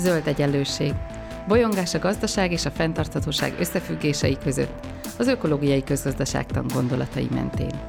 Zöld 0.00 0.26
egyenlőség. 0.26 0.94
Bolyongás 1.48 1.94
a 1.94 1.98
gazdaság 1.98 2.52
és 2.52 2.64
a 2.64 2.70
fenntarthatóság 2.70 3.54
összefüggései 3.58 4.38
között, 4.38 4.86
az 5.18 5.26
ökológiai 5.26 5.84
közgazdaságtan 5.84 6.66
gondolatai 6.74 7.28
mentén. 7.30 7.80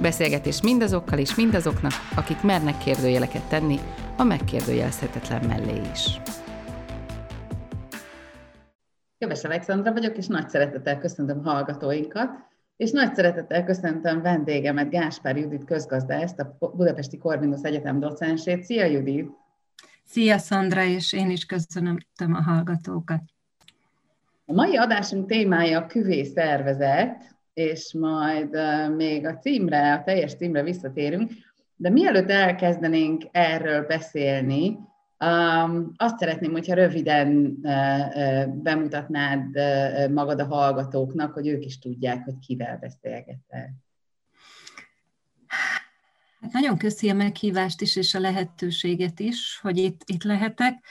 Beszélgetés 0.00 0.62
mindazokkal 0.62 1.18
és 1.18 1.34
mindazoknak, 1.34 1.92
akik 2.16 2.42
mernek 2.42 2.78
kérdőjeleket 2.78 3.48
tenni, 3.48 3.78
a 4.16 4.24
megkérdőjelezhetetlen 4.24 5.44
mellé 5.46 5.80
is. 5.92 6.20
Köves 9.18 9.44
Alexandra 9.44 9.92
vagyok, 9.92 10.16
és 10.16 10.26
nagy 10.26 10.48
szeretettel 10.48 10.98
köszöntöm 10.98 11.44
hallgatóinkat, 11.44 12.30
és 12.76 12.90
nagy 12.90 13.14
szeretettel 13.14 13.64
köszöntöm 13.64 14.22
vendégemet, 14.22 14.90
Gáspár 14.90 15.36
Judit 15.36 15.64
közgazdászt, 15.64 16.40
a 16.40 16.56
Budapesti 16.58 17.18
Corvinus 17.18 17.60
Egyetem 17.62 18.00
docensét. 18.00 18.62
Szia 18.62 18.84
Judit! 18.84 19.44
Szia 20.06 20.38
Szandra, 20.38 20.84
és 20.84 21.12
én 21.12 21.30
is 21.30 21.44
köszönöm 21.44 21.98
a 22.16 22.42
hallgatókat. 22.42 23.22
A 24.44 24.52
mai 24.52 24.76
adásunk 24.76 25.26
témája 25.26 25.80
a 25.80 25.86
küvé 25.86 26.22
szervezet, 26.24 27.36
és 27.54 27.92
majd 27.98 28.58
még 28.96 29.26
a 29.26 29.38
címre, 29.38 29.92
a 29.92 30.02
teljes 30.02 30.34
címre 30.34 30.62
visszatérünk, 30.62 31.32
de 31.76 31.90
mielőtt 31.90 32.30
elkezdenénk 32.30 33.22
erről 33.30 33.86
beszélni, 33.86 34.78
Um, 35.24 35.92
azt 35.96 36.18
szeretném, 36.18 36.52
hogyha 36.52 36.74
röviden 36.74 37.58
bemutatnád 38.62 39.44
magad 40.10 40.40
a 40.40 40.44
hallgatóknak, 40.44 41.32
hogy 41.32 41.46
ők 41.46 41.64
is 41.64 41.78
tudják, 41.78 42.24
hogy 42.24 42.38
kivel 42.46 42.78
beszélgettek. 42.80 43.70
Hát 46.46 46.54
nagyon 46.54 46.78
köszi 46.78 47.10
a 47.10 47.14
meghívást 47.14 47.80
is, 47.80 47.96
és 47.96 48.14
a 48.14 48.20
lehetőséget 48.20 49.20
is, 49.20 49.58
hogy 49.62 49.76
itt, 49.76 50.00
itt 50.04 50.22
lehetek. 50.22 50.84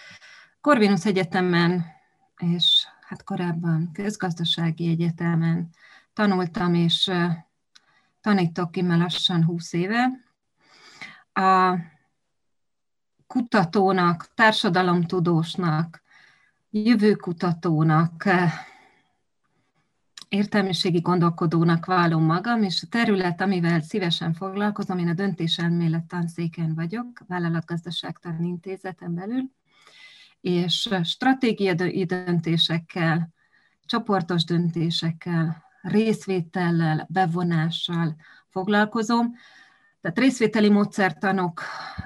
Corvinus 0.61 1.05
Egyetemen, 1.05 1.85
és 2.37 2.87
hát 3.01 3.23
korábban 3.23 3.89
közgazdasági 3.93 4.89
egyetemen 4.89 5.69
tanultam, 6.13 6.73
és 6.73 7.11
tanítok 8.21 8.77
immel 8.77 8.97
lassan 8.97 9.45
20 9.45 9.73
éve. 9.73 10.09
A 11.33 11.77
kutatónak, 13.27 14.33
társadalomtudósnak, 14.33 16.01
jövőkutatónak, 16.69 18.23
értelmiségi 20.35 20.99
gondolkodónak 20.99 21.85
válom 21.85 22.23
magam, 22.23 22.63
és 22.63 22.83
a 22.83 22.87
terület, 22.89 23.41
amivel 23.41 23.81
szívesen 23.81 24.33
foglalkozom, 24.33 24.97
én 24.97 25.07
a 25.07 25.13
döntéselmélet 25.13 26.03
tanszéken 26.03 26.75
vagyok, 26.75 27.21
Vállalatgazdaságtan 27.27 28.43
Intézeten 28.43 29.13
belül, 29.13 29.51
és 30.41 30.89
stratégiai 31.03 32.05
döntésekkel, 32.05 33.33
csoportos 33.85 34.43
döntésekkel, 34.43 35.63
részvétellel, 35.81 37.07
bevonással 37.09 38.15
foglalkozom. 38.49 39.33
Tehát 40.01 40.17
részvételi 40.17 40.69
módszertanok 40.69 41.61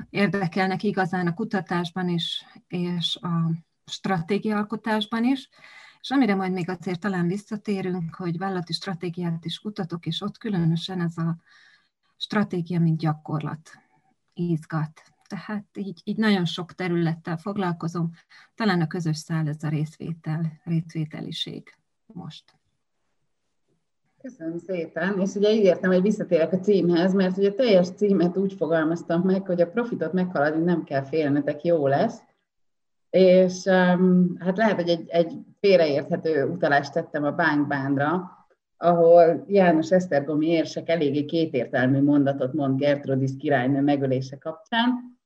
érdekelnek 0.09 0.83
igazán 0.83 1.27
a 1.27 1.33
kutatásban 1.33 2.09
is, 2.09 2.45
és 2.67 3.16
a 3.22 3.52
stratégiaalkotásban 3.85 5.23
is. 5.23 5.50
És 6.02 6.11
amire 6.11 6.36
majd 6.36 6.52
még 6.52 6.69
azért 6.69 7.00
talán 7.00 7.28
visszatérünk, 7.28 8.16
hogy 8.16 8.38
vállalati 8.38 8.73
stratégiát 8.73 9.45
is 9.45 9.59
kutatok, 9.59 10.06
és 10.06 10.22
ott 10.22 10.38
különösen 10.38 11.02
ez 11.02 11.17
a 11.17 11.38
stratégia, 12.17 12.80
mint 12.80 13.00
gyakorlat 13.00 13.69
izgat. 14.33 15.02
Tehát 15.28 15.66
így, 15.78 16.02
így 16.03 16.17
nagyon 16.17 16.45
sok 16.45 16.73
területtel 16.73 17.38
foglalkozom. 17.38 18.11
Talán 18.56 18.81
a 18.81 18.88
közös 18.88 19.17
szál 19.17 19.47
ez 19.47 19.64
a 19.64 19.69
részvétel, 19.69 20.61
részvételiség 20.64 21.75
most. 22.06 22.44
Köszönöm 24.22 24.57
szépen, 24.57 25.19
és 25.19 25.34
ugye 25.34 25.52
ígértem, 25.52 25.91
hogy 25.91 26.02
visszatérek 26.02 26.53
a 26.53 26.59
címhez, 26.59 27.13
mert 27.13 27.38
ugye 27.38 27.50
a 27.50 27.53
teljes 27.53 27.90
címet 27.90 28.38
úgy 28.38 28.53
fogalmaztam 28.53 29.22
meg, 29.22 29.46
hogy 29.46 29.62
a 29.62 29.69
profitot 29.69 30.13
meghaladni 30.13 30.63
nem 30.63 30.84
kell 30.84 31.03
félnetek, 31.03 31.63
jó 31.63 31.88
lesz. 31.88 32.22
És 33.09 33.66
um, 33.66 34.36
hát 34.40 34.58
lehet, 34.58 34.75
hogy 34.75 34.90
egy, 34.90 35.09
egy 35.09 35.34
félreérthető 35.59 36.46
utalást 36.46 36.94
tettem 36.94 37.24
a 37.24 37.31
bánkbánra, 37.31 38.38
ahol 38.78 39.44
János 39.47 39.92
Esztergomi 39.92 40.47
érsek 40.47 40.90
eléggé 40.90 41.25
kétértelmű 41.25 42.02
mondatot 42.02 42.53
mond 42.53 42.80
Gertrudis 42.80 43.31
királynő 43.38 43.81
megölése 43.81 44.38
kapcsán. 44.38 45.18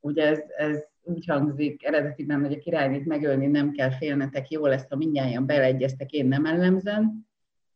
Ugye 0.00 0.26
ez, 0.26 0.40
ez 0.56 0.84
úgy 1.02 1.26
hangzik 1.26 1.84
eredetiben, 1.84 2.40
hogy 2.40 2.52
a 2.52 2.58
királynőt 2.58 3.06
megölni 3.06 3.46
nem 3.46 3.70
kell 3.70 3.90
félnetek, 3.90 4.50
jó 4.50 4.66
lesz, 4.66 4.86
ha 4.88 4.96
mindjárt 4.96 5.46
beleegyeztek, 5.46 6.10
én 6.10 6.26
nem 6.26 6.46
ellenzem. 6.46 7.26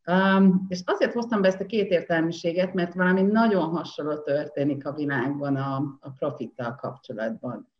Um, 0.05 0.65
és 0.69 0.81
azért 0.85 1.13
hoztam 1.13 1.41
be 1.41 1.47
ezt 1.47 1.61
a 1.61 1.65
kétértelműséget, 1.65 2.73
mert 2.73 2.93
valami 2.93 3.21
nagyon 3.21 3.69
hasonló 3.69 4.17
történik 4.17 4.85
a 4.85 4.93
világban 4.93 5.55
a, 5.55 5.75
a 5.99 6.09
profittal 6.09 6.75
kapcsolatban. 6.75 7.72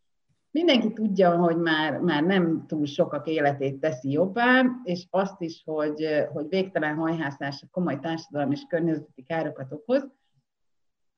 Mindenki 0.53 0.93
tudja, 0.93 1.37
hogy 1.37 1.57
már, 1.57 1.99
már 1.99 2.23
nem 2.23 2.65
túl 2.67 2.85
sokak 2.85 3.27
életét 3.27 3.79
teszi 3.79 4.11
jobbá, 4.11 4.63
és 4.83 5.07
azt 5.09 5.41
is, 5.41 5.61
hogy, 5.65 6.07
hogy 6.33 6.49
végtelen 6.49 6.95
hajhászás 6.95 7.65
komoly 7.71 7.99
társadalmi 7.99 8.53
és 8.53 8.65
környezeti 8.67 9.23
károkat 9.23 9.71
okoz. 9.71 10.07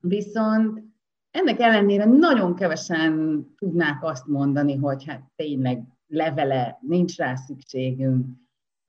Viszont 0.00 0.82
ennek 1.30 1.60
ellenére 1.60 2.04
nagyon 2.04 2.54
kevesen 2.54 3.44
tudnák 3.58 4.04
azt 4.04 4.26
mondani, 4.26 4.76
hogy 4.76 5.04
hát 5.04 5.22
tényleg 5.34 5.82
levele, 6.06 6.78
nincs 6.80 7.16
rá 7.16 7.34
szükségünk, 7.34 8.26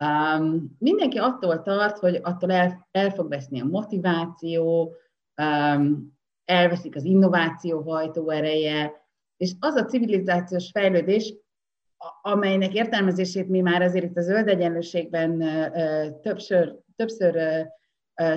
Um, 0.05 0.75
mindenki 0.79 1.17
attól 1.17 1.61
tart, 1.61 1.97
hogy 1.97 2.19
attól 2.23 2.51
el, 2.51 2.87
el 2.91 3.09
fog 3.09 3.29
veszni 3.29 3.61
a 3.61 3.65
motiváció, 3.65 4.93
um, 5.41 6.17
elveszik 6.45 6.95
az 6.95 7.03
innováció 7.03 7.81
hajtó 7.81 8.29
ereje, 8.29 9.06
és 9.37 9.51
az 9.59 9.75
a 9.75 9.85
civilizációs 9.85 10.69
fejlődés, 10.71 11.35
amelynek 12.21 12.73
értelmezését 12.73 13.47
mi 13.47 13.61
már 13.61 13.81
azért 13.81 14.05
itt 14.05 14.17
a 14.17 14.21
zöld 14.21 14.47
egyenlőségben 14.47 15.43
többször, 16.21 16.75
többször 16.95 17.65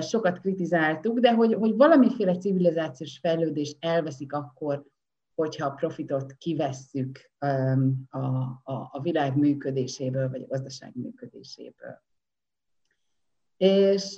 sokat 0.01 0.39
kritizáltuk, 0.39 1.19
de 1.19 1.33
hogy, 1.33 1.53
hogy 1.53 1.75
valamiféle 1.75 2.37
civilizációs 2.37 3.19
fejlődés 3.19 3.75
elveszik 3.79 4.33
akkor, 4.33 4.85
hogyha 5.35 5.65
a 5.65 5.73
profitot 5.73 6.33
kivesszük 6.37 7.31
a, 8.09 8.19
a, 8.63 8.89
a 8.91 8.99
világ 9.01 9.37
működéséből, 9.37 10.29
vagy 10.29 10.41
a 10.41 10.47
gazdaság 10.47 10.91
működéséből. 10.95 12.01
És 13.57 14.15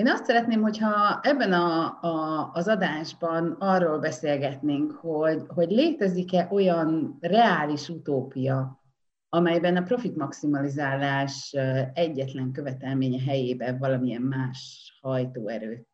én 0.00 0.08
azt 0.08 0.24
szeretném, 0.24 0.62
hogyha 0.62 1.20
ebben 1.22 1.52
a, 1.52 1.98
a, 2.00 2.50
az 2.52 2.68
adásban 2.68 3.56
arról 3.58 3.98
beszélgetnénk, 3.98 4.92
hogy, 4.92 5.42
hogy 5.48 5.70
létezik-e 5.70 6.48
olyan 6.50 7.16
reális 7.20 7.88
utópia, 7.88 8.82
amelyben 9.28 9.76
a 9.76 9.82
profit 9.82 10.16
maximalizálás 10.16 11.54
egyetlen 11.92 12.52
követelménye 12.52 13.22
helyében 13.22 13.78
valamilyen 13.78 14.22
más 14.22 14.92
hajtóerőt 15.00 15.88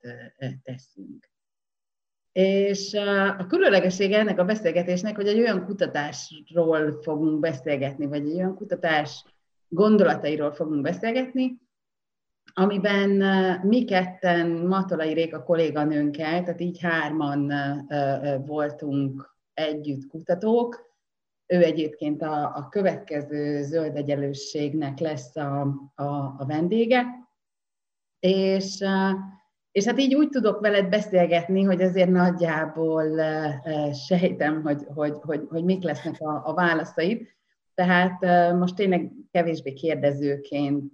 teszünk. 0.62 1.30
És 2.32 2.94
a 3.38 3.46
különlegessége 3.46 4.18
ennek 4.18 4.38
a 4.38 4.44
beszélgetésnek, 4.44 5.16
hogy 5.16 5.26
egy 5.26 5.38
olyan 5.38 5.64
kutatásról 5.64 7.02
fogunk 7.02 7.40
beszélgetni, 7.40 8.06
vagy 8.06 8.26
egy 8.26 8.34
olyan 8.34 8.54
kutatás 8.54 9.24
gondolatairól 9.68 10.52
fogunk 10.52 10.82
beszélgetni, 10.82 11.64
amiben 12.58 13.10
mi 13.62 13.84
ketten, 13.84 14.50
Matolai 14.50 15.12
Réka 15.12 15.42
kolléganőnkkel, 15.42 16.42
tehát 16.42 16.60
így 16.60 16.80
hárman 16.80 17.52
voltunk 18.46 19.36
együtt 19.54 20.06
kutatók. 20.06 20.94
Ő 21.46 21.62
egyébként 21.62 22.22
a, 22.22 22.56
a 22.56 22.68
következő 22.68 23.62
zöld 23.62 23.96
egyenlőségnek 23.96 24.98
lesz 24.98 25.36
a, 25.36 25.60
a, 25.94 26.04
a 26.38 26.44
vendége. 26.46 27.04
És 28.18 28.84
és 29.76 29.84
hát 29.84 29.98
így 29.98 30.14
úgy 30.14 30.28
tudok 30.28 30.60
veled 30.60 30.88
beszélgetni, 30.88 31.62
hogy 31.62 31.82
azért 31.82 32.10
nagyjából 32.10 33.20
sejtem, 33.92 34.62
hogy, 34.62 34.86
hogy, 34.94 35.16
hogy, 35.22 35.46
hogy 35.48 35.64
mik 35.64 35.82
lesznek 35.82 36.20
a, 36.20 36.42
a 36.44 36.54
válaszaid. 36.54 37.35
Tehát 37.76 38.20
most 38.58 38.74
tényleg 38.74 39.12
kevésbé 39.30 39.72
kérdezőként 39.72 40.90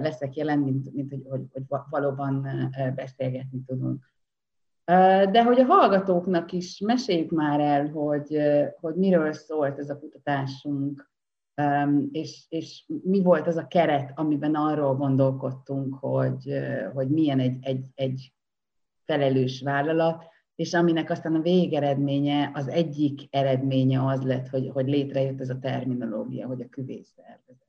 leszek 0.00 0.34
jelen, 0.36 0.58
mint, 0.58 0.94
mint 0.94 1.10
hogy, 1.10 1.22
hogy, 1.28 1.42
hogy 1.52 1.62
valóban 1.90 2.48
beszélgetni 2.94 3.62
tudunk. 3.66 4.12
De 5.30 5.44
hogy 5.44 5.60
a 5.60 5.64
hallgatóknak 5.64 6.52
is 6.52 6.80
meséljük 6.80 7.30
már 7.30 7.60
el, 7.60 7.88
hogy, 7.88 8.36
hogy 8.80 8.94
miről 8.94 9.32
szólt 9.32 9.78
ez 9.78 9.90
a 9.90 9.98
kutatásunk, 9.98 11.10
és, 12.12 12.46
és 12.48 12.84
mi 13.02 13.22
volt 13.22 13.46
az 13.46 13.56
a 13.56 13.66
keret, 13.66 14.12
amiben 14.14 14.54
arról 14.54 14.96
gondolkodtunk, 14.96 15.94
hogy, 15.94 16.60
hogy 16.94 17.08
milyen 17.08 17.38
egy, 17.38 17.56
egy, 17.60 17.86
egy 17.94 18.32
felelős 19.04 19.62
vállalat, 19.62 20.24
és 20.60 20.74
aminek 20.74 21.10
aztán 21.10 21.34
a 21.34 21.40
végeredménye, 21.40 22.50
az 22.54 22.68
egyik 22.68 23.20
eredménye 23.30 24.06
az 24.06 24.22
lett, 24.22 24.48
hogy, 24.48 24.70
hogy 24.72 24.88
létrejött 24.88 25.40
ez 25.40 25.48
a 25.48 25.58
terminológia, 25.58 26.46
hogy 26.46 26.60
a 26.60 26.68
küvészszervezet. 26.68 27.66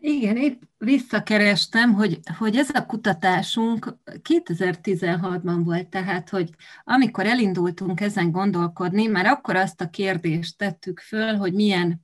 Igen, 0.00 0.36
épp 0.36 0.62
visszakerestem, 0.78 1.94
hogy, 1.94 2.18
hogy 2.38 2.56
ez 2.56 2.70
a 2.74 2.86
kutatásunk 2.86 3.96
2016-ban 4.04 5.60
volt, 5.64 5.88
tehát, 5.88 6.28
hogy 6.28 6.50
amikor 6.84 7.26
elindultunk 7.26 8.00
ezen 8.00 8.30
gondolkodni, 8.30 9.06
már 9.06 9.26
akkor 9.26 9.56
azt 9.56 9.80
a 9.80 9.90
kérdést 9.90 10.58
tettük 10.58 11.00
föl, 11.00 11.34
hogy 11.34 11.52
milyen 11.52 12.00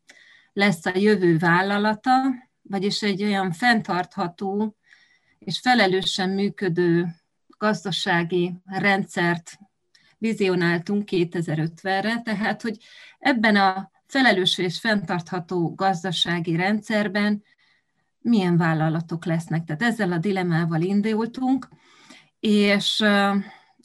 lesz 0.53 0.87
a 0.87 0.99
jövő 0.99 1.39
vállalata, 1.39 2.11
vagyis 2.63 3.03
egy 3.03 3.23
olyan 3.23 3.53
fenntartható 3.53 4.77
és 5.39 5.59
felelősen 5.59 6.31
működő 6.31 7.22
gazdasági 7.63 8.55
rendszert 8.65 9.59
vizionáltunk 10.19 11.09
2050-re, 11.11 12.21
tehát 12.23 12.63
hogy 12.63 12.77
ebben 13.19 13.57
a 13.57 13.91
felelős 14.07 14.59
és 14.59 14.79
fenntartható 14.79 15.75
gazdasági 15.75 16.57
rendszerben 16.57 17.43
milyen 18.19 18.57
vállalatok 18.57 19.25
lesznek. 19.25 19.65
Tehát 19.65 19.83
ezzel 19.83 20.13
a 20.13 20.19
dilemával 20.19 20.81
indultunk, 20.81 21.69
és, 22.41 23.05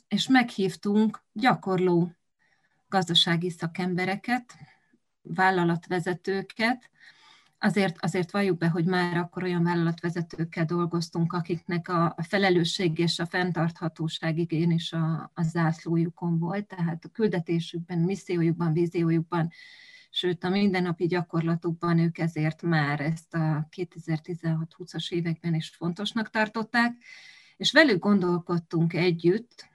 és 0.08 0.28
meghívtunk 0.28 1.24
gyakorló 1.34 2.12
gazdasági 2.90 3.50
szakembereket, 3.50 4.54
vállalatvezetőket, 5.22 6.90
azért, 7.60 7.96
azért 8.00 8.32
valljuk 8.32 8.58
be, 8.58 8.68
hogy 8.68 8.86
már 8.86 9.18
akkor 9.18 9.44
olyan 9.44 9.64
vállalatvezetőkkel 9.64 10.66
dolgoztunk, 10.66 11.34
akiknek 11.34 11.88
a, 11.90 12.14
a 12.18 12.24
felelősség 12.24 13.00
és 13.00 13.20
a 13.20 13.26
fenntarthatóság 13.26 14.38
igény 14.38 14.72
is 14.72 14.94
a, 14.94 15.32
a 15.34 15.44
zászlójukon 15.44 16.40
volt, 16.40 16.68
tehát 16.68 17.06
a 17.06 17.10
küldetésükben, 17.10 18.00
missziójukban, 18.00 18.74
víziójukban, 18.74 19.52
sőt 20.10 20.44
a 20.44 20.50
mindennapi 20.50 21.06
gyakorlatukban 21.06 22.00
ők 22.00 22.18
ezért 22.18 22.62
már 22.62 23.00
ezt 23.00 23.34
a 23.34 23.68
2016-20-as 23.76 25.12
években 25.12 25.54
is 25.54 25.70
fontosnak 25.70 26.30
tartották, 26.30 26.96
és 27.58 27.72
velük 27.72 28.00
gondolkodtunk 28.00 28.94
együtt 28.94 29.70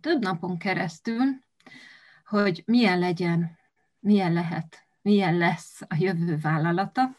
több 0.00 0.22
napon 0.22 0.58
keresztül, 0.58 1.24
hogy 2.24 2.62
milyen 2.66 2.98
legyen, 2.98 3.58
milyen 3.98 4.32
lehet 4.32 4.89
milyen 5.02 5.36
lesz 5.36 5.80
a 5.80 5.96
jövő 5.98 6.36
vállalata, 6.36 7.16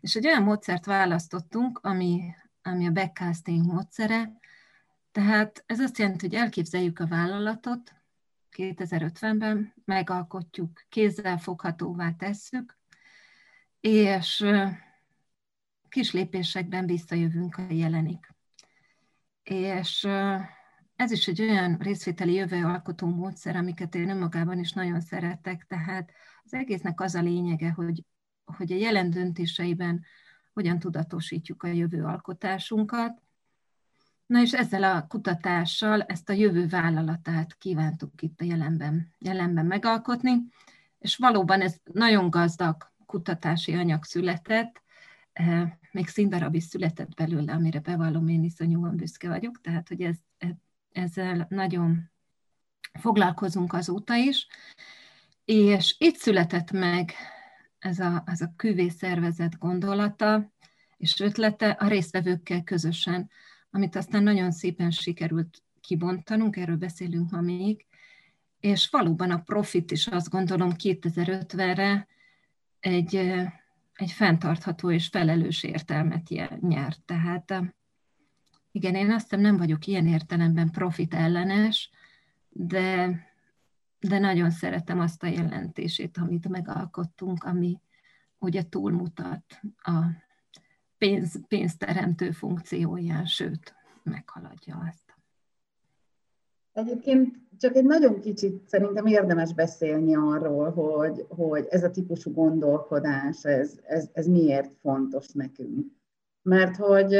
és 0.00 0.14
egy 0.14 0.26
olyan 0.26 0.42
módszert 0.42 0.84
választottunk, 0.84 1.78
ami, 1.82 2.34
ami 2.62 2.86
a 2.86 2.92
backcasting 2.92 3.66
módszere, 3.66 4.32
tehát 5.12 5.64
ez 5.66 5.80
azt 5.80 5.98
jelenti, 5.98 6.26
hogy 6.26 6.36
elképzeljük 6.36 6.98
a 6.98 7.06
vállalatot 7.06 7.94
2050-ben, 8.56 9.74
megalkotjuk, 9.84 10.84
kézzel 10.88 11.38
foghatóvá 11.38 12.10
tesszük, 12.12 12.78
és 13.80 14.46
kis 15.88 16.12
lépésekben 16.12 16.86
visszajövünk 16.86 17.56
a 17.56 17.66
jelenik. 17.68 18.34
És 19.42 20.08
ez 20.96 21.10
is 21.10 21.28
egy 21.28 21.40
olyan 21.40 21.76
részvételi 21.80 22.32
jövőalkotó 22.32 23.06
módszer, 23.06 23.56
amiket 23.56 23.94
én 23.94 24.08
önmagában 24.08 24.58
is 24.58 24.72
nagyon 24.72 25.00
szeretek, 25.00 25.66
tehát 25.66 26.10
az 26.44 26.54
egésznek 26.54 27.00
az 27.00 27.14
a 27.14 27.20
lényege, 27.20 27.70
hogy, 27.70 28.04
hogy 28.44 28.72
a 28.72 28.76
jelen 28.76 29.10
döntéseiben 29.10 30.04
hogyan 30.52 30.78
tudatosítjuk 30.78 31.62
a 31.62 31.66
jövő 31.66 32.04
alkotásunkat. 32.04 33.22
Na 34.26 34.40
és 34.40 34.52
ezzel 34.52 34.82
a 34.82 35.06
kutatással 35.06 36.02
ezt 36.02 36.28
a 36.28 36.32
jövő 36.32 36.66
vállalatát 36.66 37.54
kívántuk 37.58 38.22
itt 38.22 38.40
a 38.40 38.44
jelenben, 38.44 39.14
jelenben 39.18 39.66
megalkotni, 39.66 40.32
és 40.98 41.16
valóban 41.16 41.60
ez 41.60 41.76
nagyon 41.92 42.30
gazdag 42.30 42.76
kutatási 43.06 43.74
anyag 43.74 44.04
született, 44.04 44.82
eh, 45.32 45.72
még 45.92 46.08
színdarab 46.08 46.54
is 46.54 46.64
született 46.64 47.14
belőle, 47.14 47.52
amire 47.52 47.80
bevallom, 47.80 48.28
én 48.28 48.44
iszonyúan 48.44 48.96
büszke 48.96 49.28
vagyok, 49.28 49.60
tehát 49.60 49.88
hogy 49.88 50.00
ez, 50.00 50.16
ezzel 50.96 51.46
nagyon 51.48 52.10
foglalkozunk 52.92 53.72
azóta 53.72 54.14
is, 54.14 54.46
és 55.44 55.94
itt 55.98 56.16
született 56.16 56.70
meg 56.70 57.12
ez 57.78 57.98
a, 57.98 58.22
ez 58.26 58.40
a 58.40 58.52
küvé 58.56 58.88
szervezet 58.88 59.58
gondolata 59.58 60.52
és 60.96 61.20
ötlete 61.20 61.70
a 61.70 61.88
résztvevőkkel 61.88 62.62
közösen, 62.62 63.30
amit 63.70 63.96
aztán 63.96 64.22
nagyon 64.22 64.52
szépen 64.52 64.90
sikerült 64.90 65.62
kibontanunk, 65.80 66.56
erről 66.56 66.76
beszélünk 66.76 67.30
ma 67.30 67.40
még, 67.40 67.86
és 68.60 68.88
valóban 68.90 69.30
a 69.30 69.42
profit 69.42 69.90
is 69.90 70.06
azt 70.06 70.30
gondolom 70.30 70.70
2050-re 70.82 72.06
egy, 72.80 73.16
egy 73.94 74.10
fenntartható 74.10 74.90
és 74.90 75.06
felelős 75.06 75.62
értelmet 75.62 76.28
nyert. 76.60 77.00
Tehát 77.04 77.62
igen, 78.76 78.94
én 78.94 79.10
azt 79.10 79.22
hiszem 79.22 79.40
nem 79.40 79.56
vagyok 79.56 79.86
ilyen 79.86 80.06
értelemben 80.06 80.70
profit 80.70 81.14
ellenes, 81.14 81.90
de 82.48 83.14
de 84.00 84.18
nagyon 84.18 84.50
szeretem 84.50 85.00
azt 85.00 85.22
a 85.22 85.26
jelentését, 85.26 86.16
amit 86.18 86.48
megalkottunk, 86.48 87.44
ami 87.44 87.80
ugye 88.38 88.62
túlmutat 88.68 89.42
a 89.76 90.00
pénz, 90.98 91.46
pénzteremtő 91.48 92.30
funkcióján, 92.30 93.26
sőt, 93.26 93.74
meghaladja 94.02 94.82
azt. 94.88 95.14
Egyébként 96.72 97.36
csak 97.58 97.76
egy 97.76 97.84
nagyon 97.84 98.20
kicsit 98.20 98.68
szerintem 98.68 99.06
érdemes 99.06 99.54
beszélni 99.54 100.14
arról, 100.14 100.70
hogy, 100.70 101.26
hogy 101.28 101.66
ez 101.70 101.84
a 101.84 101.90
típusú 101.90 102.32
gondolkodás, 102.32 103.44
ez, 103.44 103.80
ez, 103.86 104.08
ez 104.12 104.26
miért 104.26 104.70
fontos 104.80 105.28
nekünk. 105.28 105.86
Mert 106.42 106.76
hogy, 106.76 107.14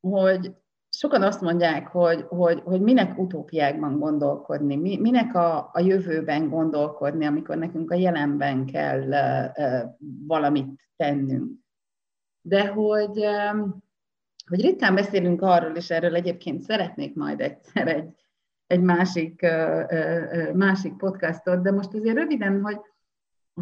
hogy 0.00 0.52
sokan 0.90 1.22
azt 1.22 1.40
mondják, 1.40 1.88
hogy, 1.88 2.24
hogy, 2.28 2.60
hogy 2.64 2.80
minek 2.80 3.18
utópiákban 3.18 3.98
gondolkodni, 3.98 4.76
mi, 4.76 4.98
minek 5.00 5.34
a, 5.34 5.70
a 5.72 5.80
jövőben 5.80 6.48
gondolkodni, 6.48 7.26
amikor 7.26 7.56
nekünk 7.56 7.90
a 7.90 7.94
jelenben 7.94 8.66
kell 8.66 9.08
uh, 9.08 9.90
valamit 10.26 10.88
tennünk. 10.96 11.52
De 12.40 12.66
hogy, 12.66 13.18
um, 13.18 13.84
hogy 14.46 14.60
ritkán 14.60 14.94
beszélünk 14.94 15.42
arról, 15.42 15.76
és 15.76 15.90
erről 15.90 16.14
egyébként 16.14 16.62
szeretnék 16.62 17.14
majd 17.14 17.40
egyszer 17.40 17.88
egy, 17.88 18.08
egy 18.66 18.80
másik, 18.80 19.40
uh, 19.42 19.84
uh, 19.90 20.52
másik 20.52 20.96
podcastot, 20.96 21.62
de 21.62 21.70
most 21.70 21.94
azért 21.94 22.16
röviden, 22.16 22.62
hogy, 22.62 22.80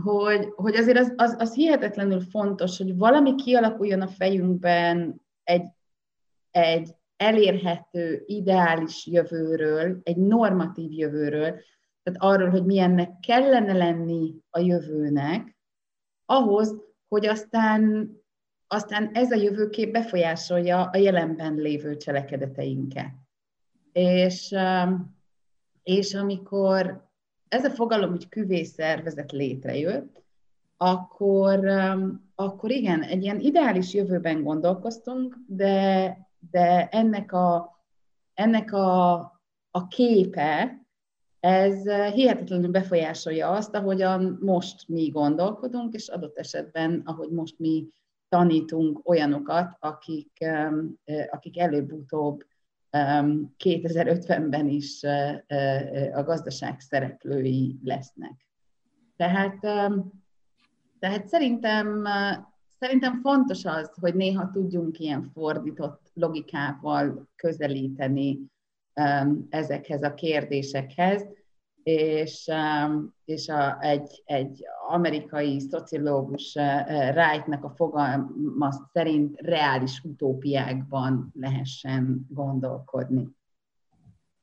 hogy, 0.02 0.52
hogy 0.54 0.74
azért 0.74 0.98
az, 0.98 1.12
az, 1.16 1.36
az 1.38 1.54
hihetetlenül 1.54 2.20
fontos, 2.20 2.78
hogy 2.78 2.96
valami 2.96 3.34
kialakuljon 3.34 4.00
a 4.00 4.08
fejünkben 4.08 5.20
egy, 5.42 5.68
egy 6.56 6.94
elérhető, 7.16 8.22
ideális 8.26 9.06
jövőről, 9.06 10.00
egy 10.02 10.16
normatív 10.16 10.92
jövőről, 10.92 11.60
tehát 12.02 12.18
arról, 12.18 12.48
hogy 12.48 12.64
milyennek 12.64 13.10
kellene 13.20 13.72
lenni 13.72 14.34
a 14.50 14.60
jövőnek, 14.60 15.56
ahhoz, 16.24 16.74
hogy 17.08 17.26
aztán, 17.26 18.10
aztán 18.66 19.10
ez 19.12 19.30
a 19.30 19.36
jövőkép 19.36 19.92
befolyásolja 19.92 20.84
a 20.84 20.96
jelenben 20.96 21.54
lévő 21.54 21.96
cselekedeteinket. 21.96 23.12
És, 23.92 24.50
um, 24.50 25.16
és 25.82 26.14
amikor 26.14 27.08
ez 27.48 27.64
a 27.64 27.70
fogalom, 27.70 28.10
hogy 28.10 28.28
küvészervezet 28.28 29.32
létrejött, 29.32 30.22
akkor, 30.76 31.58
um, 31.58 32.30
akkor 32.34 32.70
igen, 32.70 33.02
egy 33.02 33.22
ilyen 33.22 33.40
ideális 33.40 33.94
jövőben 33.94 34.42
gondolkoztunk, 34.42 35.36
de 35.46 36.25
de 36.50 36.88
ennek 36.88 37.32
a, 37.32 37.80
ennek 38.34 38.72
a, 38.72 39.14
a 39.70 39.86
képe, 39.88 40.80
ez 41.40 41.82
hihetetlenül 42.12 42.70
befolyásolja 42.70 43.50
azt, 43.50 43.74
ahogyan 43.74 44.38
most 44.40 44.88
mi 44.88 45.08
gondolkodunk, 45.08 45.94
és 45.94 46.08
adott 46.08 46.38
esetben, 46.38 47.02
ahogy 47.04 47.30
most 47.30 47.58
mi 47.58 47.88
tanítunk 48.28 49.08
olyanokat, 49.08 49.76
akik, 49.78 50.44
akik 51.30 51.58
előbb-utóbb 51.58 52.44
2050-ben 53.64 54.68
is 54.68 55.02
a 56.12 56.22
gazdaság 56.22 56.80
szereplői 56.80 57.78
lesznek. 57.82 58.46
Tehát, 59.16 59.60
tehát 60.98 61.26
szerintem 61.26 62.06
Szerintem 62.78 63.20
fontos 63.20 63.64
az, 63.64 63.90
hogy 64.00 64.14
néha 64.14 64.50
tudjunk 64.50 64.98
ilyen 64.98 65.30
fordított 65.32 66.05
logikával 66.16 67.28
közelíteni 67.36 68.40
um, 68.94 69.46
ezekhez 69.50 70.02
a 70.02 70.14
kérdésekhez, 70.14 71.26
és, 71.82 72.48
um, 72.86 73.14
és 73.24 73.48
a, 73.48 73.80
egy, 73.80 74.22
egy 74.24 74.64
amerikai 74.88 75.60
szociológus 75.60 76.54
uh, 76.54 77.14
Wrightnak 77.14 77.64
a 77.64 77.74
fogalma 77.76 78.70
szerint 78.92 79.40
reális 79.40 80.00
utópiákban 80.04 81.32
lehessen 81.34 82.26
gondolkodni. 82.28 83.28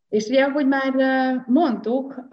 És 0.09 0.27
ugye, 0.27 0.43
ahogy 0.43 0.67
már 0.67 0.93
mondtuk, 1.47 2.27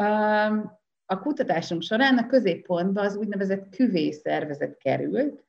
a 1.06 1.18
kutatásunk 1.18 1.82
során 1.82 2.18
a 2.18 2.26
középpontba 2.26 3.00
az 3.00 3.16
úgynevezett 3.16 3.68
küvé 3.68 4.10
szervezet 4.10 4.76
került, 4.76 5.44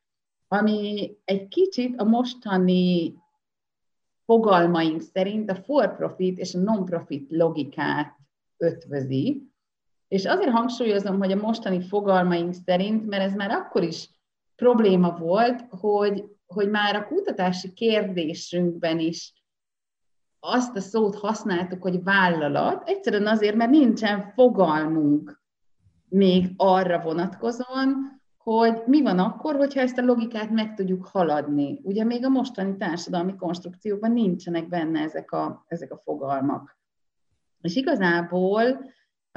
ami 0.48 1.16
egy 1.26 1.48
kicsit 1.48 2.00
a 2.00 2.04
mostani 2.04 3.16
fogalmaink 4.32 5.02
szerint 5.02 5.50
a 5.50 5.56
for-profit 5.56 6.38
és 6.38 6.54
a 6.54 6.60
non-profit 6.60 7.32
logikát 7.32 8.18
ötvözi. 8.58 9.50
És 10.08 10.26
azért 10.26 10.52
hangsúlyozom, 10.52 11.18
hogy 11.18 11.32
a 11.32 11.36
mostani 11.36 11.82
fogalmaink 11.82 12.54
szerint, 12.54 13.08
mert 13.08 13.24
ez 13.24 13.34
már 13.34 13.52
akkor 13.52 13.84
is 13.84 14.10
probléma 14.56 15.18
volt, 15.18 15.66
hogy, 15.70 16.26
hogy 16.46 16.70
már 16.70 16.96
a 16.96 17.08
kutatási 17.08 17.74
kérdésünkben 17.74 19.00
is 19.00 19.44
azt 20.40 20.76
a 20.76 20.80
szót 20.80 21.16
használtuk, 21.16 21.82
hogy 21.82 22.04
vállalat, 22.04 22.88
egyszerűen 22.88 23.28
azért, 23.28 23.56
mert 23.56 23.72
nincsen 23.72 24.32
fogalmunk 24.34 25.42
még 26.10 26.54
arra 26.58 27.02
vonatkozóan, 27.02 28.21
hogy 28.44 28.84
mi 28.86 29.02
van 29.02 29.20
akkor, 29.20 29.56
hogyha 29.56 29.80
ezt 29.80 29.98
a 29.98 30.06
logikát 30.06 30.50
meg 30.50 30.74
tudjuk 30.74 31.06
haladni. 31.06 31.80
Ugye 31.84 32.04
még 32.04 32.26
a 32.26 32.30
mostani 32.30 32.78
társadalmi 32.78 33.36
konstrukciókban 33.36 34.12
nincsenek 34.12 34.68
benne 34.68 35.00
ezek 35.00 35.32
a, 35.32 35.66
ezek 35.68 35.92
a 35.92 36.02
fogalmak. 36.04 36.80
És 37.62 37.76
igazából 37.76 38.64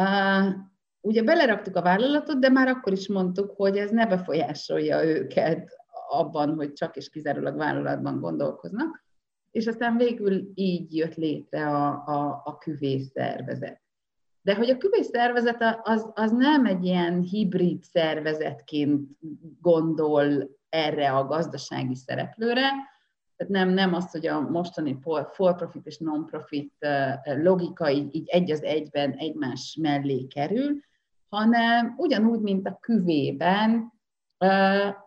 uh, 0.03 0.55
ugye 1.01 1.23
beleraktuk 1.23 1.77
a 1.77 1.83
vállalatot, 1.83 2.39
de 2.39 2.49
már 2.49 2.69
akkor 2.69 2.93
is 2.93 3.09
mondtuk, 3.09 3.55
hogy 3.57 3.77
ez 3.77 3.91
ne 3.91 4.07
befolyásolja 4.07 5.05
őket 5.05 5.71
abban, 6.09 6.55
hogy 6.55 6.73
csak 6.73 6.97
és 6.97 7.09
kizárólag 7.09 7.57
vállalatban 7.57 8.21
gondolkoznak, 8.21 9.05
és 9.51 9.67
aztán 9.67 9.97
végül 9.97 10.51
így 10.55 10.97
jött 10.97 11.15
létre 11.15 11.67
a, 11.67 12.07
a, 12.07 12.43
a 12.45 12.59
küvész 12.59 13.11
szervezet. 13.11 13.84
De 14.45 14.55
hogy 14.55 14.71
a 14.71 14.77
küvész 14.77 15.09
szervezet 15.09 15.81
az, 15.83 16.11
az 16.15 16.33
nem 16.33 16.67
egy 16.67 16.85
ilyen 16.85 17.21
hibrid 17.21 17.83
szervezetként 17.83 19.09
gondol 19.61 20.51
erre 20.69 21.13
a 21.13 21.27
gazdasági 21.27 21.95
szereplőre, 21.95 22.71
tehát 23.37 23.53
nem, 23.53 23.69
nem 23.69 23.95
az, 23.95 24.11
hogy 24.11 24.27
a 24.27 24.41
mostani 24.41 24.99
for-profit 25.33 25.87
és 25.87 25.99
non-profit 25.99 26.73
logika 27.25 27.91
így, 27.91 28.15
így 28.15 28.29
egy 28.29 28.51
az 28.51 28.63
egyben 28.63 29.13
egymás 29.13 29.79
mellé 29.81 30.27
kerül, 30.27 30.81
hanem 31.29 31.95
ugyanúgy, 31.97 32.41
mint 32.41 32.67
a 32.67 32.79
küvében, 32.81 33.93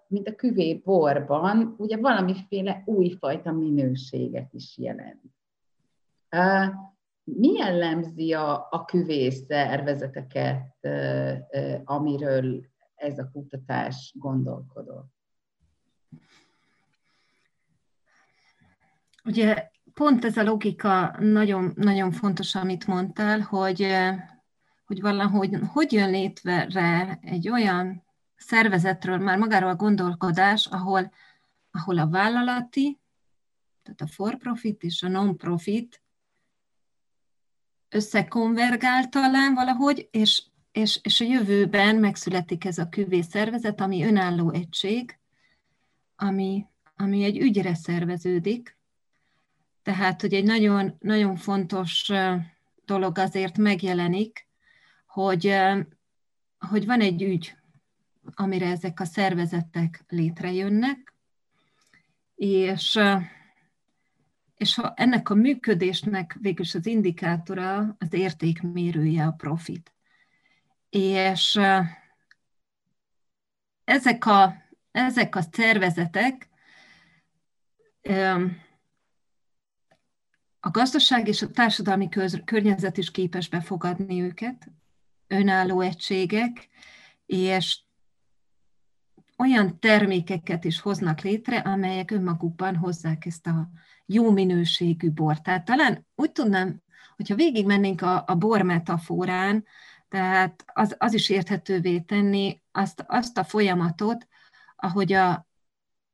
mint 0.08 0.28
a 0.28 0.36
küvé 0.36 0.74
borban, 0.74 1.76
ugye 1.78 1.98
valamiféle 1.98 2.82
újfajta 2.86 3.52
minőséget 3.52 4.54
is 4.54 4.78
jelent. 4.78 5.22
Mi 7.36 7.52
jellemzi 7.54 8.34
a, 8.34 8.68
a 8.70 8.86
küvész 8.86 9.46
szervezeteket, 9.48 10.88
amiről 11.84 12.66
ez 12.96 13.20
a 13.20 13.30
kutatás 13.32 14.14
gondolkodott? 14.18 15.14
Ugye 19.24 19.70
pont 19.94 20.26
ez 20.26 20.38
a 20.38 20.44
logika 20.44 21.16
nagyon, 21.20 21.72
nagyon 21.76 22.12
fontos, 22.12 22.56
amit 22.56 22.88
mondtál, 22.88 23.40
hogy, 23.40 23.88
hogy 24.86 25.02
valahogy 25.02 25.58
hogy 25.74 25.92
jön 25.92 26.10
létre 26.10 27.20
egy 27.22 27.50
olyan 27.50 28.04
szervezetről, 28.36 29.18
már 29.18 29.38
magáról 29.38 29.70
a 29.70 29.76
gondolkodás, 29.76 30.66
ahol, 30.66 31.12
ahol 31.72 31.98
a 31.98 32.10
vállalati, 32.10 33.00
tehát 33.84 34.02
a 34.02 34.08
for-profit 34.08 34.84
és 34.84 35.04
a 35.04 35.08
non-profit 35.08 36.02
összekonvergál 37.90 39.10
talán 39.10 39.54
valahogy, 39.54 40.08
és, 40.12 40.44
és, 40.72 41.00
és 41.04 41.22
a 41.22 41.26
jövőben 41.26 41.96
megszületik 41.96 42.66
ez 42.66 42.78
a 42.78 42.90
küvé 42.90 43.22
szervezet, 43.22 43.82
ami 43.82 44.04
önálló 44.04 44.52
egység, 44.52 45.20
ami, 46.16 46.66
ami 46.96 47.24
egy 47.24 47.38
ügyre 47.38 47.76
szerveződik. 47.76 48.78
Tehát, 49.84 50.22
hogy 50.22 50.34
egy 50.34 50.44
nagyon, 50.44 50.96
nagyon 51.00 51.36
fontos 51.36 52.12
dolog 52.86 53.18
azért 53.18 53.58
megjelenik, 53.58 54.48
hogy, 55.06 55.56
hogy 56.60 56.86
van 56.86 57.02
egy 57.02 57.22
ügy, 57.22 57.56
amire 58.34 58.68
ezek 58.68 59.00
a 59.00 59.06
szervezetek 59.06 60.04
létrejönnek, 60.08 61.14
és 62.36 63.00
és 64.58 64.76
ha 64.76 64.94
ennek 64.96 65.30
a 65.30 65.36
működésnek 65.36 66.38
végülis 66.42 66.76
az 66.76 66.86
indikátora, 66.86 67.96
az 68.00 68.14
értékmérője 68.14 69.26
a 69.26 69.32
profit. 69.32 69.94
És 70.90 71.60
ezek 73.84 74.26
a, 74.26 74.56
ezek 74.92 75.36
a 75.36 75.42
szervezetek 75.52 76.50
a 80.60 80.70
gazdaság 80.70 81.28
és 81.28 81.42
a 81.42 81.52
társadalmi 81.52 82.10
köz, 82.10 82.42
környezet 82.46 82.98
is 82.98 83.12
képes 83.12 83.50
befogadni 83.50 84.22
őket, 84.22 84.68
önálló 85.28 85.82
egységek, 85.82 86.68
és 87.26 87.80
olyan 89.38 89.80
termékeket 89.80 90.64
is 90.64 90.80
hoznak 90.80 91.22
létre, 91.22 91.58
amelyek 91.58 92.12
önmagukban 92.12 92.76
hozzák 92.76 93.26
ezt 93.26 93.48
a 93.48 93.70
jó 94.08 94.32
minőségű 94.32 95.12
bort. 95.12 95.44
Tehát 95.44 95.66
talán 95.66 96.06
úgy 96.16 96.32
tudnám, 96.32 96.82
hogyha 97.16 97.36
végigmennénk 97.36 98.02
a, 98.02 98.24
a 98.28 98.36
bor 98.36 98.62
metaforán, 98.62 99.66
tehát 100.10 100.64
az, 100.74 100.96
az 100.98 101.14
is 101.14 101.30
érthetővé 101.30 102.00
tenni 102.00 102.62
azt, 102.72 103.04
azt 103.08 103.38
a 103.38 103.44
folyamatot, 103.44 104.28
ahogy 104.76 105.14
a, 105.14 105.48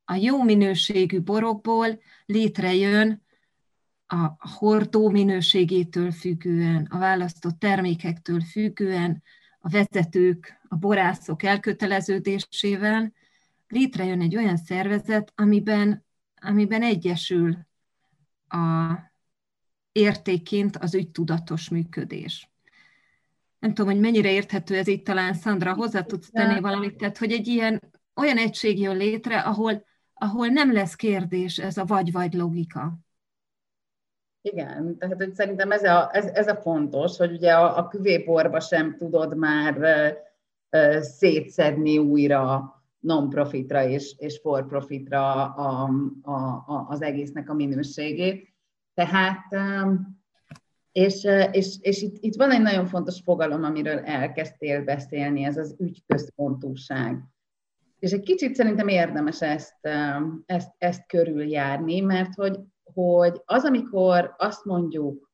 a 0.04 0.14
jó 0.14 0.42
minőségű 0.42 1.20
borokból 1.20 2.00
létrejön 2.26 3.22
a 4.06 4.48
hordó 4.48 5.10
minőségétől 5.10 6.10
függően, 6.12 6.86
a 6.90 6.98
választott 6.98 7.58
termékektől 7.58 8.40
függően, 8.40 9.22
a 9.58 9.68
vezetők, 9.68 10.60
a 10.68 10.76
borászok 10.76 11.42
elköteleződésével 11.42 13.12
létrejön 13.68 14.20
egy 14.20 14.36
olyan 14.36 14.56
szervezet, 14.56 15.32
amiben, 15.34 16.04
amiben 16.40 16.82
egyesül 16.82 17.58
a 18.48 18.94
értékként 19.92 20.76
az 20.76 20.94
ügytudatos 20.94 21.68
működés. 21.68 22.50
Nem 23.58 23.74
tudom, 23.74 23.92
hogy 23.92 24.00
mennyire 24.00 24.30
érthető 24.30 24.76
ez 24.76 24.86
itt 24.86 25.04
talán, 25.04 25.34
Szandra, 25.34 25.74
hozzá 25.74 26.02
tudsz 26.02 26.30
tenni 26.30 26.60
valamit, 26.60 26.96
tehát 26.96 27.18
hogy 27.18 27.32
egy 27.32 27.46
ilyen 27.46 27.80
olyan 28.14 28.36
egység 28.36 28.80
jön 28.80 28.96
létre, 28.96 29.38
ahol, 29.38 29.84
ahol 30.14 30.46
nem 30.46 30.72
lesz 30.72 30.94
kérdés 30.94 31.58
ez 31.58 31.76
a 31.76 31.84
vagy-vagy 31.84 32.34
logika. 32.34 32.98
Igen, 34.40 34.98
tehát 34.98 35.16
hogy 35.16 35.34
szerintem 35.34 35.70
ez 35.70 35.82
a, 35.82 36.10
ez, 36.12 36.26
ez 36.26 36.48
a 36.48 36.56
fontos, 36.56 37.16
hogy 37.16 37.32
ugye 37.32 37.52
a, 37.52 37.78
a 37.78 37.88
küvéporba 37.88 38.60
sem 38.60 38.96
tudod 38.96 39.36
már 39.36 39.78
uh, 40.70 40.98
szétszedni 41.00 41.98
újra 41.98 42.73
non-profitra 43.04 43.88
és, 43.88 44.14
és 44.18 44.38
for-profitra 44.42 45.44
a, 45.44 45.88
a, 46.22 46.32
a, 46.32 46.86
az 46.88 47.02
egésznek 47.02 47.50
a 47.50 47.54
minőségét. 47.54 48.54
Tehát, 48.94 49.44
és, 50.92 51.24
és, 51.50 51.76
és 51.80 52.02
itt, 52.02 52.16
itt 52.20 52.36
van 52.36 52.50
egy 52.50 52.62
nagyon 52.62 52.86
fontos 52.86 53.20
fogalom, 53.24 53.62
amiről 53.62 53.98
elkezdtél 53.98 54.84
beszélni, 54.84 55.44
ez 55.44 55.56
az 55.56 55.76
ügyközpontúság. 55.78 57.22
És 57.98 58.12
egy 58.12 58.22
kicsit 58.22 58.54
szerintem 58.54 58.88
érdemes 58.88 59.42
ezt, 59.42 59.88
ezt, 60.46 60.74
ezt 60.78 61.06
körüljárni, 61.06 62.00
mert 62.00 62.34
hogy, 62.34 62.58
hogy 62.94 63.42
az, 63.44 63.64
amikor 63.64 64.34
azt 64.38 64.64
mondjuk, 64.64 65.30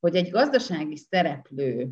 hogy 0.00 0.16
egy 0.16 0.30
gazdasági 0.30 0.96
szereplő 0.96 1.90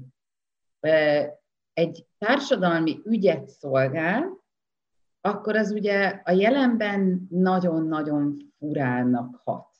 egy 1.72 2.06
társadalmi 2.18 3.00
ügyet 3.04 3.48
szolgál, 3.48 4.41
akkor 5.24 5.56
az 5.56 5.70
ugye 5.70 6.20
a 6.24 6.30
jelenben 6.30 7.26
nagyon-nagyon 7.30 8.36
furának 8.58 9.40
hat. 9.44 9.70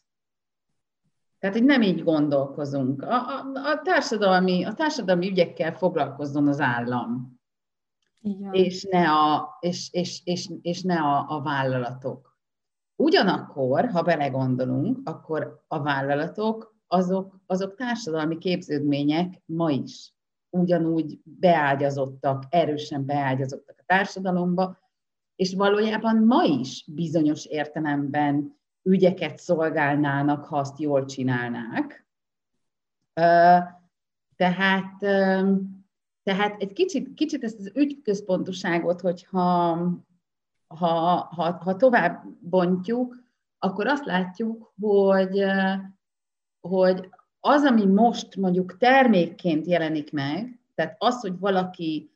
Tehát, 1.39 1.57
hogy 1.57 1.65
nem 1.65 1.83
így 1.83 2.03
gondolkozunk. 2.03 3.03
A, 3.03 3.15
a, 3.15 3.45
a, 3.55 3.81
társadalmi, 3.83 4.65
a 4.65 4.75
társadalmi 4.75 5.29
ügyekkel 5.29 5.73
foglalkozzon 5.73 6.49
az 6.49 6.61
állam, 6.61 7.41
Igen. 8.21 8.53
és 8.53 8.87
ne, 8.91 9.11
a, 9.11 9.57
és, 9.61 9.89
és, 9.93 10.21
és, 10.25 10.51
és 10.63 10.83
ne 10.83 11.01
a, 11.01 11.25
a 11.29 11.43
vállalatok. 11.43 12.39
Ugyanakkor, 12.97 13.89
ha 13.91 14.03
belegondolunk, 14.03 14.99
akkor 15.05 15.65
a 15.69 15.83
vállalatok 15.83 16.77
azok, 16.87 17.41
azok 17.47 17.75
társadalmi 17.75 18.39
képződmények 18.39 19.43
ma 19.45 19.71
is 19.71 20.15
ugyanúgy 20.51 21.21
beágyazottak, 21.25 22.45
erősen 22.49 23.07
beágyazottak 23.07 23.77
a 23.79 23.85
társadalomba, 23.87 24.79
és 25.43 25.55
valójában 25.55 26.17
ma 26.17 26.43
is 26.43 26.85
bizonyos 26.87 27.47
értelemben 27.47 28.57
ügyeket 28.83 29.39
szolgálnának, 29.39 30.45
ha 30.45 30.59
azt 30.59 30.79
jól 30.79 31.05
csinálnák. 31.05 32.07
Tehát, 34.37 34.99
tehát 36.23 36.55
egy 36.61 36.73
kicsit, 36.73 37.15
kicsit 37.15 37.45
ezt 37.45 37.59
az 37.59 37.71
ügyközpontoságot, 37.75 39.01
hogyha 39.01 39.79
ha, 40.67 40.95
ha, 41.35 41.53
ha 41.53 41.77
tovább 41.77 42.25
bontjuk, 42.41 43.17
akkor 43.59 43.87
azt 43.87 44.05
látjuk, 44.05 44.73
hogy, 44.81 45.45
hogy 46.61 47.09
az, 47.41 47.65
ami 47.65 47.87
most 47.87 48.37
mondjuk 48.37 48.77
termékként 48.77 49.67
jelenik 49.67 50.13
meg, 50.13 50.61
tehát 50.75 50.97
az, 50.99 51.21
hogy 51.21 51.39
valaki 51.39 52.11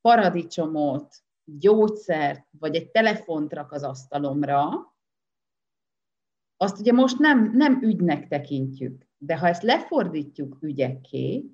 paradicsomot, 0.00 1.22
gyógyszert, 1.58 2.46
vagy 2.58 2.74
egy 2.74 2.90
telefont 2.90 3.52
rak 3.52 3.72
az 3.72 3.82
asztalomra, 3.82 4.92
azt 6.56 6.80
ugye 6.80 6.92
most 6.92 7.18
nem, 7.18 7.56
nem 7.56 7.82
ügynek 7.82 8.28
tekintjük. 8.28 9.06
De 9.18 9.38
ha 9.38 9.48
ezt 9.48 9.62
lefordítjuk 9.62 10.58
ügyekké, 10.60 11.44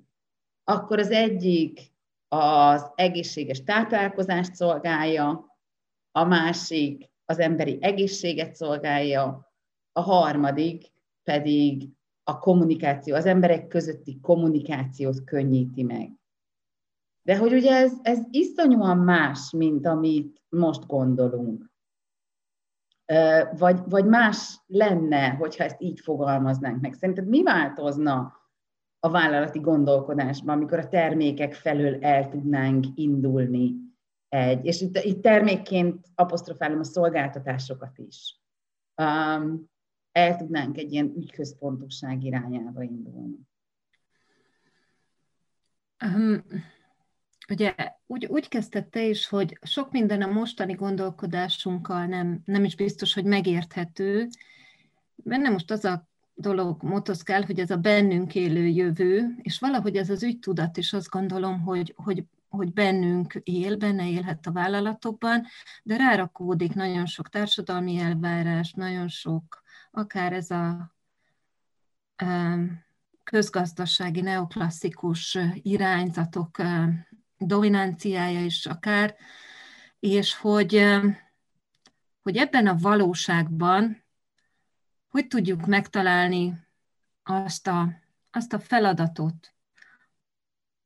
akkor 0.63 0.99
az 0.99 1.11
egyik 1.11 1.93
az 2.27 2.91
egészséges 2.95 3.63
táplálkozást 3.63 4.55
szolgálja, 4.55 5.57
a 6.11 6.23
másik 6.23 7.11
az 7.25 7.39
emberi 7.39 7.77
egészséget 7.81 8.55
szolgálja, 8.55 9.53
a 9.91 10.01
harmadik 10.01 10.91
pedig 11.23 11.89
a 12.23 12.39
kommunikáció, 12.39 13.15
az 13.15 13.25
emberek 13.25 13.67
közötti 13.67 14.19
kommunikációt 14.19 15.23
könnyíti 15.23 15.83
meg. 15.83 16.18
De 17.29 17.37
hogy 17.37 17.53
ugye 17.53 17.71
ez, 17.71 17.93
ez 18.01 18.19
iszonyúan 18.29 18.97
más, 18.97 19.51
mint 19.51 19.85
amit 19.85 20.41
most 20.49 20.85
gondolunk. 20.85 21.71
Vagy, 23.57 23.79
vagy 23.85 24.05
más 24.05 24.59
lenne, 24.67 25.29
hogyha 25.29 25.63
ezt 25.63 25.81
így 25.81 25.99
fogalmaznánk 25.99 26.81
meg. 26.81 26.93
Szerinted 26.93 27.27
mi 27.27 27.43
változna 27.43 28.33
a 28.99 29.09
vállalati 29.09 29.59
gondolkodásban, 29.59 30.55
amikor 30.55 30.79
a 30.79 30.87
termékek 30.87 31.53
felől 31.53 32.03
el 32.03 32.29
tudnánk 32.29 32.85
indulni 32.95 33.75
egy, 34.27 34.65
és 34.65 34.81
itt, 34.81 34.97
itt 34.97 35.21
termékként 35.21 36.07
apostrofálom 36.15 36.79
a 36.79 36.83
szolgáltatásokat 36.83 37.97
is. 37.97 38.41
Um, 38.95 39.69
el 40.11 40.35
tudnánk 40.35 40.77
egy 40.77 40.91
ilyen 40.91 41.13
ügyközpontosság 41.15 42.23
irányába 42.23 42.81
indulni. 42.81 43.39
Um, 46.05 46.43
ugye 47.49 47.75
úgy, 48.07 48.25
úgy 48.25 48.47
kezdted 48.47 48.87
te 48.87 49.03
is, 49.03 49.27
hogy 49.27 49.59
sok 49.61 49.91
minden 49.91 50.21
a 50.21 50.27
mostani 50.31 50.73
gondolkodásunkkal 50.73 52.05
nem, 52.05 52.41
nem 52.45 52.63
is 52.63 52.75
biztos, 52.75 53.13
hogy 53.13 53.25
megérthető. 53.25 54.27
Benne 55.15 55.49
most 55.49 55.71
az 55.71 55.85
a 55.85 56.07
dolog 56.33 56.83
motoszkál, 56.83 57.43
hogy 57.43 57.59
ez 57.59 57.69
a 57.69 57.77
bennünk 57.77 58.35
élő 58.35 58.67
jövő, 58.67 59.35
és 59.41 59.59
valahogy 59.59 59.95
ez 59.95 60.09
az 60.09 60.23
ügytudat 60.23 60.77
is 60.77 60.93
azt 60.93 61.09
gondolom, 61.09 61.61
hogy, 61.61 61.93
hogy, 61.97 62.23
hogy 62.49 62.73
bennünk 62.73 63.33
él, 63.43 63.77
benne 63.77 64.09
élhet 64.09 64.45
a 64.45 64.51
vállalatokban, 64.51 65.45
de 65.83 65.97
rárakódik 65.97 66.73
nagyon 66.73 67.05
sok 67.05 67.29
társadalmi 67.29 67.97
elvárás, 67.97 68.73
nagyon 68.73 69.07
sok, 69.07 69.63
akár 69.91 70.33
ez 70.33 70.51
a 70.51 70.95
közgazdasági, 73.23 74.21
neoklasszikus 74.21 75.37
irányzatok 75.53 76.57
dominanciája 77.39 78.45
is 78.45 78.65
akár, 78.65 79.15
és 79.99 80.35
hogy, 80.35 80.85
hogy 82.21 82.37
ebben 82.37 82.67
a 82.67 82.77
valóságban 82.77 84.07
hogy 85.09 85.27
tudjuk 85.27 85.65
megtalálni 85.65 86.53
azt 87.23 87.67
a, 87.67 87.89
azt 88.31 88.53
a 88.53 88.59
feladatot, 88.59 89.53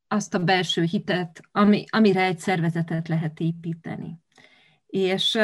azt 0.08 0.34
a 0.34 0.44
belső 0.44 0.82
hitet, 0.82 1.40
ami, 1.52 1.84
amire 1.88 2.22
egy 2.22 2.38
szervezetet 2.38 3.08
lehet 3.08 3.40
építeni. 3.40 4.18
És, 4.86 5.38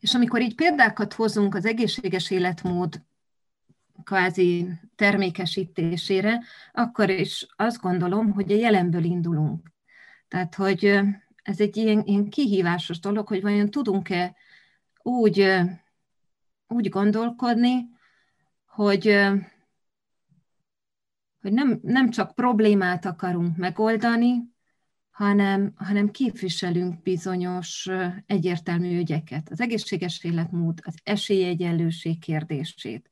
és 0.00 0.14
amikor 0.14 0.40
így 0.40 0.54
példákat 0.54 1.12
hozunk 1.12 1.54
az 1.54 1.64
egészséges 1.64 2.30
életmód 2.30 3.02
kvázi 4.04 4.68
termékesítésére, 4.96 6.42
akkor 6.72 7.10
is 7.10 7.46
azt 7.56 7.80
gondolom, 7.80 8.32
hogy 8.32 8.52
a 8.52 8.56
jelenből 8.56 9.04
indulunk. 9.04 9.72
Tehát, 10.28 10.54
hogy 10.54 11.00
ez 11.42 11.60
egy 11.60 11.76
ilyen, 11.76 12.02
ilyen 12.04 12.28
kihívásos 12.28 12.98
dolog, 12.98 13.28
hogy 13.28 13.42
vajon 13.42 13.70
tudunk-e 13.70 14.34
úgy, 15.02 15.46
úgy 16.68 16.88
gondolkodni, 16.88 17.88
hogy, 18.66 19.04
hogy 21.40 21.52
nem, 21.52 21.78
nem 21.82 22.10
csak 22.10 22.34
problémát 22.34 23.04
akarunk 23.04 23.56
megoldani, 23.56 24.48
hanem, 25.10 25.72
hanem 25.76 26.10
képviselünk 26.10 27.02
bizonyos 27.02 27.88
egyértelmű 28.26 28.98
ügyeket. 28.98 29.48
Az 29.50 29.60
egészséges 29.60 30.24
életmód, 30.24 30.78
az 30.82 30.94
esélyegyenlőség 31.02 32.18
kérdését, 32.18 33.10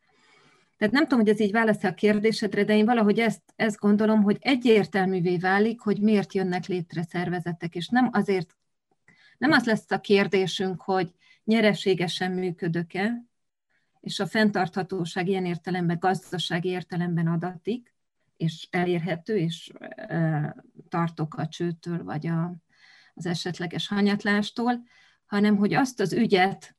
tehát 0.79 0.95
nem 0.95 1.03
tudom, 1.03 1.19
hogy 1.19 1.29
ez 1.29 1.41
így 1.41 1.53
válasz 1.53 1.85
a 1.85 1.95
kérdésedre, 1.95 2.65
de 2.65 2.77
én 2.77 2.85
valahogy 2.85 3.19
ezt, 3.19 3.43
ezt 3.57 3.79
gondolom, 3.79 4.23
hogy 4.23 4.37
egyértelművé 4.41 5.37
válik, 5.37 5.81
hogy 5.81 6.01
miért 6.01 6.35
jönnek 6.35 6.67
létre 6.67 7.03
szervezetek, 7.03 7.75
és 7.75 7.89
nem 7.89 8.09
azért, 8.13 8.57
nem 9.39 9.51
az 9.51 9.65
lesz 9.65 9.91
a 9.91 10.01
kérdésünk, 10.01 10.83
hogy 10.83 11.15
nyereségesen 11.45 12.33
működök-e, 12.33 13.25
és 14.01 14.21
a 14.21 14.27
fenntarthatóság 14.27 15.29
ilyen 15.29 15.45
értelemben, 15.45 15.99
gazdasági 15.99 16.69
értelemben 16.69 17.27
adatik, 17.27 17.95
és 18.37 18.69
elérhető, 18.71 19.37
és 19.37 19.71
e, 19.79 20.65
tartok 20.89 21.35
a 21.35 21.49
csőtől, 21.49 22.05
vagy 22.05 22.27
a, 22.27 22.55
az 23.15 23.27
esetleges 23.27 23.89
hanyatlástól, 23.89 24.83
hanem 25.27 25.57
hogy 25.57 25.75
azt 25.75 26.01
az 26.01 26.13
ügyet 26.13 26.77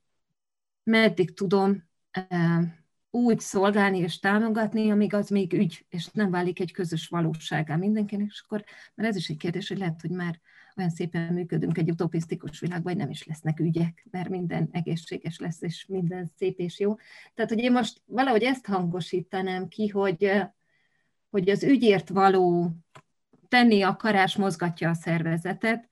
meddig 0.84 1.34
tudom 1.34 1.90
e, 2.12 2.79
úgy 3.12 3.40
szolgálni 3.40 3.98
és 3.98 4.20
támogatni, 4.20 4.92
amíg 4.92 5.14
az 5.14 5.30
még 5.30 5.54
ügy, 5.54 5.86
és 5.90 6.08
nem 6.08 6.32
válik 6.32 6.60
egy 6.60 6.72
közös 6.72 7.08
valóságá 7.08 7.76
mindenkinek, 7.76 8.28
és 8.30 8.42
akkor, 8.46 8.64
mert 8.96 9.10
ez 9.10 9.16
is 9.16 9.30
egy 9.30 9.38
kérdés, 9.38 9.68
hogy 9.68 9.78
lehet, 9.78 10.02
hogy 10.02 10.10
már 10.10 10.40
olyan 10.78 10.90
szépen 10.90 11.34
működünk 11.34 11.78
egy 11.78 11.90
utopisztikus 11.90 12.60
világban, 12.60 12.92
hogy 12.92 13.02
nem 13.02 13.10
is 13.10 13.26
lesznek 13.26 13.60
ügyek, 13.60 14.06
mert 14.12 14.30
minden 14.30 14.70
egészséges 14.72 15.40
lesz, 15.40 15.62
és 15.62 15.86
minden 15.86 16.32
szép 16.38 16.60
és 16.60 16.80
jó. 16.80 16.96
Tehát, 17.34 17.52
hogy 17.52 17.60
én 17.60 17.72
most 17.72 18.02
valahogy 18.06 18.44
ezt 18.44 18.66
hangosítanám 18.66 19.68
ki, 19.68 19.88
hogy, 19.88 20.32
hogy 21.30 21.50
az 21.50 21.64
ügyért 21.64 22.10
való 22.10 22.72
tenni 23.48 23.82
akarás 23.82 24.36
mozgatja 24.36 24.90
a 24.90 24.94
szervezetet, 24.94 25.90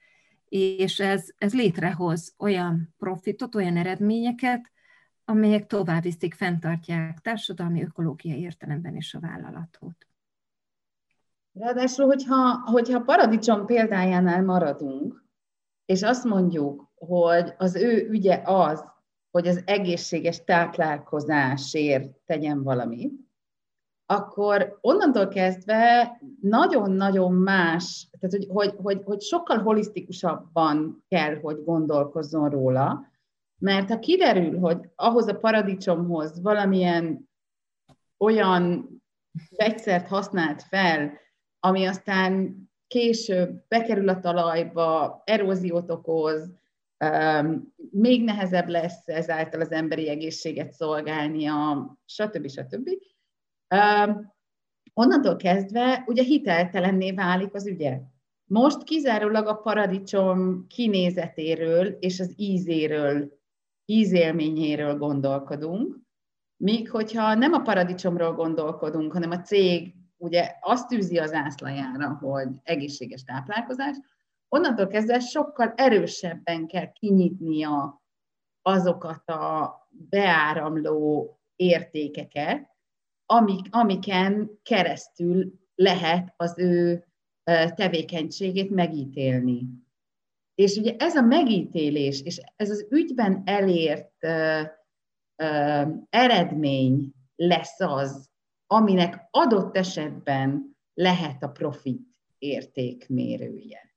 és 0.49 0.99
ez, 0.99 1.29
ez 1.37 1.53
létrehoz 1.53 2.33
olyan 2.37 2.93
profitot, 2.97 3.55
olyan 3.55 3.77
eredményeket, 3.77 4.71
amelyek 5.29 5.67
tovább 5.67 6.01
viszik, 6.01 6.33
fenntartják 6.33 7.19
társadalmi, 7.19 7.83
ökológiai 7.83 8.41
értelemben 8.41 8.95
is 8.95 9.13
a 9.13 9.19
vállalatot. 9.19 10.07
Ráadásul, 11.53 12.05
hogyha, 12.05 12.61
hogyha 12.65 13.01
paradicsom 13.01 13.65
példájánál 13.65 14.43
maradunk, 14.43 15.23
és 15.85 16.03
azt 16.03 16.23
mondjuk, 16.23 16.91
hogy 16.95 17.53
az 17.57 17.75
ő 17.75 18.07
ügye 18.09 18.41
az, 18.45 18.85
hogy 19.31 19.47
az 19.47 19.61
egészséges 19.65 20.43
táplálkozásért 20.43 22.11
tegyen 22.25 22.63
valamit, 22.63 23.13
akkor 24.05 24.77
onnantól 24.81 25.27
kezdve 25.27 26.17
nagyon-nagyon 26.41 27.33
más, 27.33 28.09
tehát 28.19 28.35
hogy, 28.35 28.47
hogy, 28.49 28.75
hogy, 28.83 29.01
hogy 29.05 29.21
sokkal 29.21 29.57
holisztikusabban 29.57 31.03
kell, 31.07 31.39
hogy 31.39 31.63
gondolkozzon 31.63 32.49
róla, 32.49 33.05
mert 33.59 33.89
ha 33.89 33.99
kiderül, 33.99 34.59
hogy 34.59 34.89
ahhoz 34.95 35.27
a 35.27 35.37
paradicsomhoz 35.37 36.41
valamilyen 36.41 37.29
olyan 38.17 38.89
vegyszert 39.55 40.07
használt 40.07 40.63
fel, 40.63 41.19
ami 41.59 41.85
aztán 41.85 42.55
később 42.87 43.63
bekerül 43.67 44.09
a 44.09 44.19
talajba, 44.19 45.21
eróziót 45.25 45.91
okoz, 45.91 46.51
még 47.91 48.23
nehezebb 48.23 48.67
lesz 48.67 49.07
ezáltal 49.07 49.61
az 49.61 49.71
emberi 49.71 50.09
egészséget 50.09 50.71
szolgálnia, 50.71 51.97
stb. 52.05 52.47
stb. 52.49 52.89
Onnantól 54.93 55.35
kezdve 55.35 56.03
ugye 56.07 56.23
hiteltelenné 56.23 57.11
válik 57.11 57.53
az 57.53 57.67
ügye. 57.67 57.99
Most 58.43 58.83
kizárólag 58.83 59.47
a 59.47 59.55
paradicsom 59.55 60.67
kinézetéről 60.67 61.85
és 61.99 62.19
az 62.19 62.33
ízéről 62.35 63.36
ízélményéről 63.89 64.97
gondolkodunk, 64.97 65.97
míg 66.57 66.89
hogyha 66.89 67.33
nem 67.33 67.53
a 67.53 67.61
paradicsomról 67.61 68.33
gondolkodunk, 68.33 69.13
hanem 69.13 69.31
a 69.31 69.41
cég 69.41 69.95
ugye 70.17 70.51
azt 70.61 70.87
tűzi 70.87 71.17
az 71.17 71.33
ászlajára, 71.33 72.17
hogy 72.21 72.47
egészséges 72.63 73.23
táplálkozás, 73.23 73.95
onnantól 74.49 74.87
kezdve 74.87 75.19
sokkal 75.19 75.73
erősebben 75.75 76.67
kell 76.67 76.91
kinyitnia 76.91 78.01
azokat 78.61 79.29
a 79.29 79.75
beáramló 79.89 81.39
értékeket, 81.55 82.75
amik, 83.25 83.65
amiken 83.69 84.49
keresztül 84.63 85.53
lehet 85.75 86.33
az 86.37 86.59
ő 86.59 87.05
tevékenységét 87.75 88.69
megítélni. 88.69 89.67
És 90.57 90.75
ugye 90.75 90.95
ez 90.97 91.15
a 91.15 91.21
megítélés, 91.21 92.21
és 92.21 92.41
ez 92.55 92.69
az 92.69 92.87
ügyben 92.89 93.41
elért 93.45 94.13
uh, 94.21 94.61
uh, 95.43 95.87
eredmény 96.09 97.13
lesz 97.35 97.79
az, 97.79 98.29
aminek 98.67 99.27
adott 99.31 99.77
esetben 99.77 100.77
lehet 100.93 101.43
a 101.43 101.47
profit 101.47 102.01
értékmérője. 102.37 103.95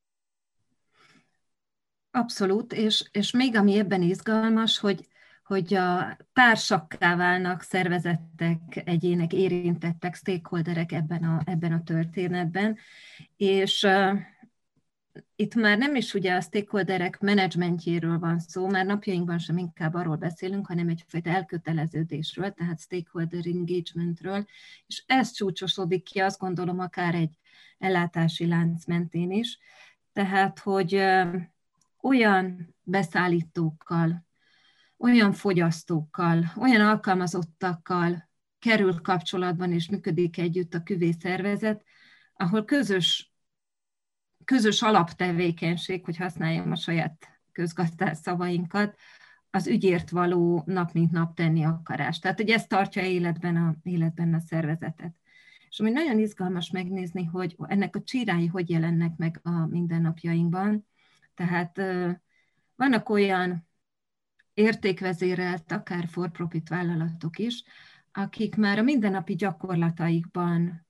Abszolút, 2.10 2.72
és, 2.72 3.08
és 3.12 3.30
még 3.30 3.56
ami 3.56 3.78
ebben 3.78 4.02
izgalmas, 4.02 4.78
hogy, 4.78 5.08
hogy 5.44 5.74
a 5.74 6.16
társakká 6.32 7.16
válnak 7.16 7.62
szervezetek, 7.62 8.82
egyének, 8.84 9.32
érintettek, 9.32 10.14
stakeholderek 10.14 10.92
ebben 10.92 11.24
a, 11.24 11.42
ebben 11.44 11.72
a 11.72 11.82
történetben, 11.82 12.78
és 13.36 13.86
itt 15.36 15.54
már 15.54 15.78
nem 15.78 15.94
is 15.94 16.14
ugye 16.14 16.34
a 16.34 16.40
stakeholderek 16.40 17.20
menedzsmentjéről 17.20 18.18
van 18.18 18.38
szó, 18.38 18.68
már 18.68 18.86
napjainkban 18.86 19.38
sem 19.38 19.56
inkább 19.56 19.94
arról 19.94 20.16
beszélünk, 20.16 20.66
hanem 20.66 20.88
egyfajta 20.88 21.30
elköteleződésről, 21.30 22.50
tehát 22.50 22.80
stakeholder 22.80 23.46
engagementről, 23.46 24.46
és 24.86 25.02
ez 25.06 25.30
csúcsosodik 25.30 26.04
ki, 26.04 26.18
azt 26.18 26.38
gondolom, 26.38 26.78
akár 26.78 27.14
egy 27.14 27.38
ellátási 27.78 28.46
lánc 28.46 28.84
mentén 28.86 29.30
is, 29.30 29.58
tehát, 30.12 30.58
hogy 30.58 31.02
olyan 32.00 32.74
beszállítókkal, 32.82 34.24
olyan 34.98 35.32
fogyasztókkal, 35.32 36.52
olyan 36.56 36.80
alkalmazottakkal 36.80 38.28
kerül 38.58 39.00
kapcsolatban 39.00 39.72
és 39.72 39.88
működik 39.88 40.38
együtt 40.38 40.74
a 40.74 40.82
küvé 40.82 41.10
szervezet, 41.10 41.84
ahol 42.34 42.64
közös, 42.64 43.29
közös 44.50 44.82
alaptevékenység, 44.82 46.04
hogy 46.04 46.16
használjam 46.16 46.70
a 46.70 46.76
saját 46.76 47.40
közgazdás 47.52 48.16
szavainkat, 48.16 48.98
az 49.50 49.66
ügyért 49.66 50.10
való 50.10 50.62
nap 50.66 50.92
mint 50.92 51.10
nap 51.10 51.34
tenni 51.34 51.64
akarás. 51.64 52.18
Tehát, 52.18 52.36
hogy 52.36 52.50
ez 52.50 52.66
tartja 52.66 53.02
életben 53.02 53.56
a, 53.56 53.74
életben 53.82 54.34
a 54.34 54.40
szervezetet. 54.40 55.14
És 55.68 55.80
ami 55.80 55.90
nagyon 55.90 56.18
izgalmas 56.18 56.70
megnézni, 56.70 57.24
hogy 57.24 57.56
ennek 57.66 57.96
a 57.96 58.02
csírái 58.02 58.46
hogy 58.46 58.70
jelennek 58.70 59.16
meg 59.16 59.40
a 59.42 59.66
mindennapjainkban. 59.66 60.86
Tehát 61.34 61.80
vannak 62.76 63.08
olyan 63.08 63.68
értékvezérelt, 64.54 65.72
akár 65.72 66.08
for-profit 66.08 66.68
vállalatok 66.68 67.38
is, 67.38 67.64
akik 68.12 68.56
már 68.56 68.78
a 68.78 68.82
mindennapi 68.82 69.34
gyakorlataikban 69.34 70.86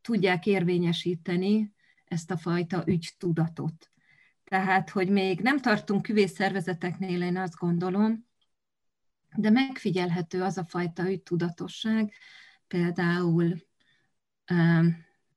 tudják 0.00 0.46
érvényesíteni 0.46 1.73
ezt 2.14 2.30
a 2.30 2.36
fajta 2.36 2.82
ügytudatot. 2.86 3.90
Tehát, 4.44 4.90
hogy 4.90 5.08
még 5.08 5.40
nem 5.40 5.58
tartunk 5.58 6.02
küvészszervezeteknél, 6.02 7.22
én 7.22 7.36
azt 7.36 7.56
gondolom, 7.56 8.26
de 9.36 9.50
megfigyelhető 9.50 10.42
az 10.42 10.58
a 10.58 10.64
fajta 10.64 11.10
ügytudatosság, 11.10 12.12
például 12.66 13.56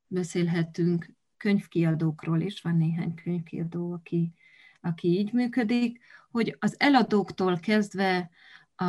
beszélhetünk 0.07 1.09
könyvkiadókról 1.37 2.41
is, 2.41 2.61
van 2.61 2.77
néhány 2.77 3.13
könyvkiadó, 3.13 3.91
aki, 3.91 4.33
aki 4.81 5.07
így 5.07 5.33
működik, 5.33 5.99
hogy 6.31 6.57
az 6.59 6.75
eladóktól 6.79 7.59
kezdve 7.59 8.29
a, 8.75 8.85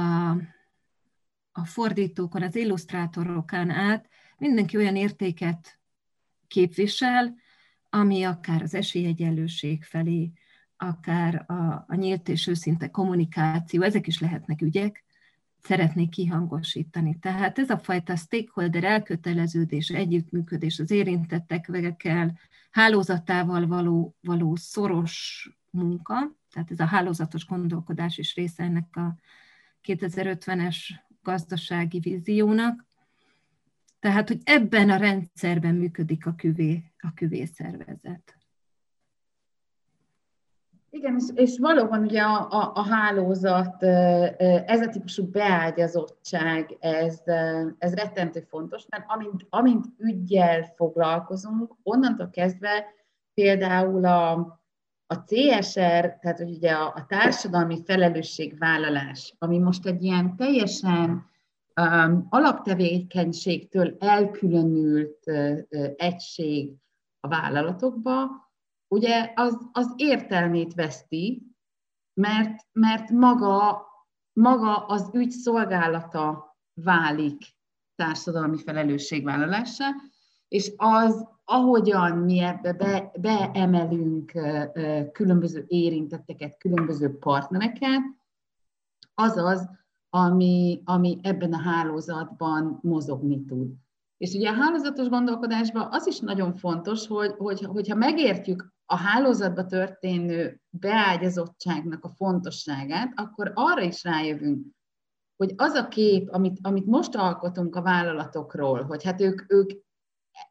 a 1.53 1.65
fordítókon, 1.65 2.43
az 2.43 2.57
illusztrátorokon 2.57 3.71
át 3.71 4.09
mindenki 4.39 4.77
olyan 4.77 4.97
értéket 4.97 5.79
képvisel, 6.49 7.35
ami 7.99 8.23
akár 8.23 8.63
az 8.63 8.75
esélyegyenlőség 8.75 9.85
felé, 9.85 10.33
akár 10.77 11.45
a, 11.47 11.85
a 11.89 11.95
nyílt 11.95 12.29
és 12.29 12.47
őszinte 12.47 12.91
kommunikáció, 12.91 13.83
ezek 13.83 14.07
is 14.07 14.21
lehetnek 14.21 14.63
ügyek, 14.63 15.05
szeretnék 15.63 16.11
kihangosítani. 16.11 17.19
Tehát 17.19 17.59
ez 17.59 17.71
a 17.71 17.79
fajta 17.79 18.17
stakeholder 18.17 18.85
elköteleződés, 18.85 19.89
együttműködés 19.89 20.79
az 20.79 20.91
érintettekkel, 20.91 22.39
hálózatával 22.71 23.67
való, 23.67 24.17
való 24.21 24.57
szoros 24.57 25.49
munka, 25.71 26.37
tehát 26.53 26.71
ez 26.71 26.81
a 26.81 26.85
hálózatos 26.85 27.47
gondolkodás 27.47 28.19
is 28.19 28.35
része 28.35 28.63
ennek 28.63 28.97
a 28.97 29.17
2050-es 29.83 30.77
gazdasági 31.23 31.99
víziónak. 31.99 32.87
Tehát, 34.01 34.29
hogy 34.29 34.41
ebben 34.45 34.91
a 34.91 34.97
rendszerben 34.97 35.75
működik 35.75 36.27
a 36.27 36.35
küvé, 36.37 36.83
a 36.99 37.13
küvé 37.15 37.45
szervezet. 37.45 38.39
Igen, 40.91 41.17
és, 41.17 41.25
és 41.35 41.59
valóban 41.59 42.03
ugye 42.03 42.23
a, 42.23 42.51
a, 42.51 42.73
a 42.75 42.83
hálózat, 42.83 43.83
ez 43.83 44.81
a 44.81 44.89
típusú 44.89 45.31
beágyazottság, 45.31 46.77
ez, 46.81 47.23
ez 47.79 47.95
rettentő 47.95 48.41
fontos, 48.41 48.87
mert 48.89 49.05
amint, 49.07 49.47
amint 49.49 49.87
ügyjel 49.99 50.73
foglalkozunk, 50.77 51.75
onnantól 51.83 52.31
kezdve 52.31 52.85
például 53.35 54.05
a, 54.05 54.31
a 55.07 55.25
CSR, 55.25 56.19
tehát 56.21 56.39
hogy 56.39 56.51
ugye 56.51 56.73
a, 56.73 56.93
a 56.97 57.07
társadalmi 57.09 57.83
felelősségvállalás, 57.85 59.35
ami 59.39 59.59
most 59.59 59.87
egy 59.87 60.03
ilyen 60.03 60.37
teljesen 60.37 61.27
alaptevékenységtől 62.29 63.97
elkülönült 63.99 65.27
egység 65.97 66.75
a 67.21 67.29
vállalatokba, 67.29 68.31
ugye 68.89 69.33
az, 69.35 69.59
az 69.73 69.93
értelmét 69.97 70.75
veszti, 70.75 71.43
mert, 72.15 72.67
mert 72.73 73.11
maga, 73.11 73.87
maga 74.33 74.87
az 74.87 75.11
ügy 75.13 75.31
szolgálata 75.31 76.57
válik 76.75 77.43
társadalmi 77.95 78.59
felelősségvállalásra, 78.59 79.87
és 80.49 80.73
az, 80.77 81.29
ahogyan 81.45 82.19
mi 82.19 82.39
ebbe 82.39 82.73
be, 82.73 83.13
beemelünk 83.21 84.33
különböző 85.13 85.65
érintetteket, 85.67 86.59
különböző 86.59 87.19
partnereket, 87.19 88.01
az 89.15 89.37
az, 89.37 89.69
ami, 90.11 90.83
ami 90.85 91.19
ebben 91.23 91.53
a 91.53 91.61
hálózatban 91.61 92.79
mozogni 92.83 93.45
tud. 93.45 93.73
És 94.17 94.35
ugye 94.35 94.51
a 94.51 94.55
hálózatos 94.55 95.09
gondolkodásban 95.09 95.89
az 95.91 96.07
is 96.07 96.19
nagyon 96.19 96.55
fontos, 96.55 97.07
hogy, 97.07 97.35
hogy, 97.39 97.61
hogyha 97.61 97.95
megértjük 97.95 98.73
a 98.87 98.97
hálózatba 98.97 99.67
történő 99.67 100.61
beágyazottságnak 100.71 102.05
a 102.05 102.09
fontosságát, 102.09 103.13
akkor 103.17 103.53
arra 103.55 103.83
is 103.83 104.05
rájövünk, 104.05 104.67
hogy 105.37 105.53
az 105.57 105.73
a 105.75 105.89
kép, 105.89 106.29
amit, 106.33 106.59
amit 106.63 106.87
most 106.87 107.15
alkotunk 107.15 107.77
a 107.77 107.83
vállalatokról, 107.83 108.83
hogy 108.83 109.05
hát 109.05 109.21
ők, 109.21 109.53
ők 109.53 109.71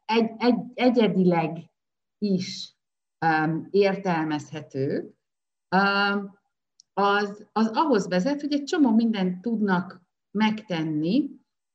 egy, 0.04 0.30
egy, 0.38 0.58
egyedileg 0.74 1.70
is 2.18 2.76
um, 3.26 3.68
értelmezhető, 3.70 5.14
um, 5.76 6.37
az, 6.98 7.46
az 7.52 7.70
ahhoz 7.74 8.08
vezet, 8.08 8.40
hogy 8.40 8.52
egy 8.52 8.64
csomó 8.64 8.94
mindent 8.94 9.40
tudnak 9.40 10.02
megtenni, 10.30 11.30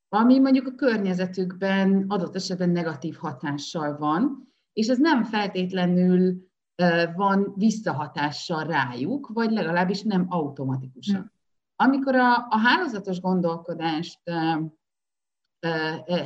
ami 0.08 0.38
mondjuk 0.38 0.66
a 0.66 0.74
környezetükben 0.74 2.04
adott 2.08 2.34
esetben 2.34 2.70
negatív 2.70 3.16
hatással 3.16 3.96
van, 3.96 4.48
és 4.72 4.88
ez 4.88 4.98
nem 4.98 5.24
feltétlenül 5.24 6.48
van 7.16 7.52
visszahatással 7.56 8.64
rájuk, 8.64 9.28
vagy 9.32 9.50
legalábbis 9.50 10.02
nem 10.02 10.26
automatikusan. 10.28 11.16
Hmm. 11.16 11.32
Amikor 11.76 12.14
a, 12.14 12.46
a 12.48 12.58
hálózatos 12.58 13.20
gondolkodást 13.20 14.20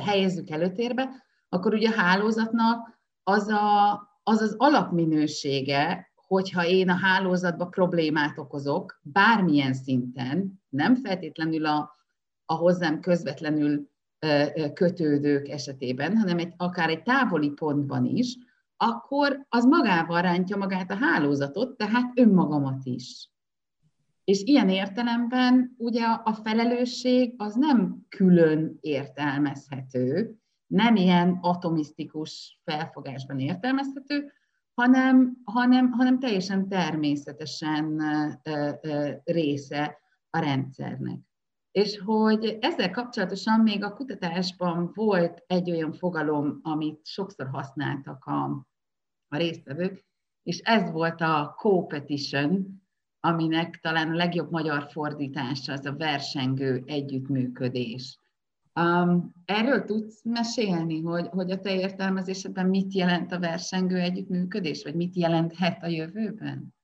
helyezzük 0.05 0.49
előtérbe, 0.49 1.23
akkor 1.49 1.73
ugye 1.73 1.89
a 1.89 1.99
hálózatnak 2.01 2.99
az 3.23 3.47
a, 3.47 3.91
az, 4.23 4.41
az 4.41 4.55
alapminősége, 4.57 6.08
hogyha 6.29 6.65
én 6.65 6.89
a 6.89 6.95
hálózatba 6.95 7.65
problémát 7.65 8.37
okozok, 8.37 8.99
bármilyen 9.01 9.73
szinten, 9.73 10.61
nem 10.69 10.95
feltétlenül 10.95 11.65
a, 11.65 11.95
a 12.45 12.53
hozzám 12.53 12.99
közvetlenül 12.99 13.89
kötődők 14.73 15.47
esetében, 15.47 16.17
hanem 16.17 16.37
egy, 16.37 16.53
akár 16.57 16.89
egy 16.89 17.03
távoli 17.03 17.49
pontban 17.49 18.05
is, 18.05 18.37
akkor 18.77 19.45
az 19.49 19.65
magával 19.65 20.21
rántja 20.21 20.57
magát 20.57 20.91
a 20.91 20.95
hálózatot, 20.95 21.77
tehát 21.77 22.11
önmagamat 22.15 22.85
is. 22.85 23.29
És 24.23 24.41
ilyen 24.41 24.69
értelemben 24.69 25.75
ugye 25.77 26.05
a 26.05 26.33
felelősség 26.33 27.33
az 27.37 27.55
nem 27.55 28.05
külön 28.09 28.77
értelmezhető, 28.79 30.37
nem 30.67 30.95
ilyen 30.95 31.37
atomisztikus 31.41 32.59
felfogásban 32.63 33.39
értelmezhető, 33.39 34.31
hanem, 34.79 35.37
hanem, 35.43 35.91
hanem 35.91 36.19
teljesen 36.19 36.67
természetesen 36.67 38.01
része 39.23 39.97
a 40.29 40.39
rendszernek. 40.39 41.19
és 41.71 41.99
hogy 41.99 42.57
ezzel 42.61 42.91
kapcsolatosan 42.91 43.59
még 43.59 43.83
a 43.83 43.93
kutatásban 43.93 44.91
volt 44.93 45.43
egy 45.47 45.71
olyan 45.71 45.93
fogalom, 45.93 46.59
amit 46.61 47.05
sokszor 47.05 47.47
használtak 47.47 48.25
a, 48.25 48.43
a 49.27 49.37
résztvevők, 49.37 50.05
és 50.43 50.59
ez 50.59 50.91
volt 50.91 51.21
a 51.21 51.55
competition, 51.57 52.81
aminek 53.19 53.79
talán 53.81 54.09
a 54.09 54.15
legjobb 54.15 54.51
magyar 54.51 54.87
fordítása 54.91 55.73
az 55.73 55.85
a 55.85 55.95
versengő 55.95 56.83
együttműködés. 56.85 58.18
Um, 58.79 59.33
erről 59.45 59.83
tudsz 59.83 60.23
mesélni, 60.23 61.01
hogy, 61.01 61.27
hogy 61.27 61.51
a 61.51 61.59
te 61.59 61.75
értelmezésedben 61.75 62.65
mit 62.65 62.93
jelent 62.93 63.31
a 63.31 63.39
versengő 63.39 63.95
együttműködés, 63.95 64.83
vagy 64.83 64.95
mit 64.95 65.15
jelenthet 65.15 65.83
a 65.83 65.87
jövőben? 65.87 66.75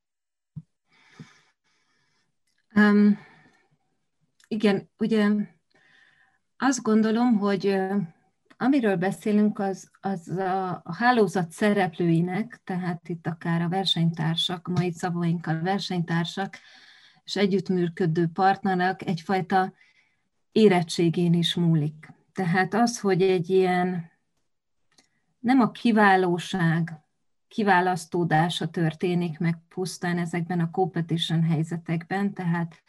Um, 2.75 3.17
igen, 4.47 4.89
ugye 4.97 5.29
azt 6.57 6.81
gondolom, 6.81 7.37
hogy 7.37 7.77
amiről 8.57 8.95
beszélünk, 8.95 9.59
az, 9.59 9.91
az 10.01 10.27
a, 10.27 10.69
a 10.69 10.95
hálózat 10.95 11.51
szereplőinek, 11.51 12.61
tehát 12.63 13.09
itt 13.09 13.27
akár 13.27 13.61
a 13.61 13.69
versenytársak, 13.69 14.67
mai 14.67 14.91
szavainkkal 14.91 15.61
versenytársak, 15.61 16.57
és 17.23 17.35
együttműködő 17.35 18.27
partnerek 18.33 19.07
egyfajta 19.07 19.73
érettségén 20.55 21.33
is 21.33 21.55
múlik. 21.55 22.13
Tehát 22.33 22.73
az, 22.73 22.99
hogy 22.99 23.21
egy 23.21 23.49
ilyen 23.49 24.11
nem 25.39 25.59
a 25.59 25.71
kiválóság 25.71 26.99
kiválasztódása 27.47 28.69
történik 28.69 29.39
meg 29.39 29.57
pusztán 29.69 30.17
ezekben 30.17 30.59
a 30.59 30.69
competition 30.71 31.43
helyzetekben, 31.43 32.33
tehát 32.33 32.83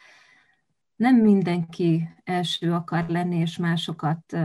nem 0.95 1.15
mindenki 1.15 2.09
első 2.23 2.73
akar 2.73 3.07
lenni 3.07 3.35
és 3.35 3.57
másokat 3.57 4.37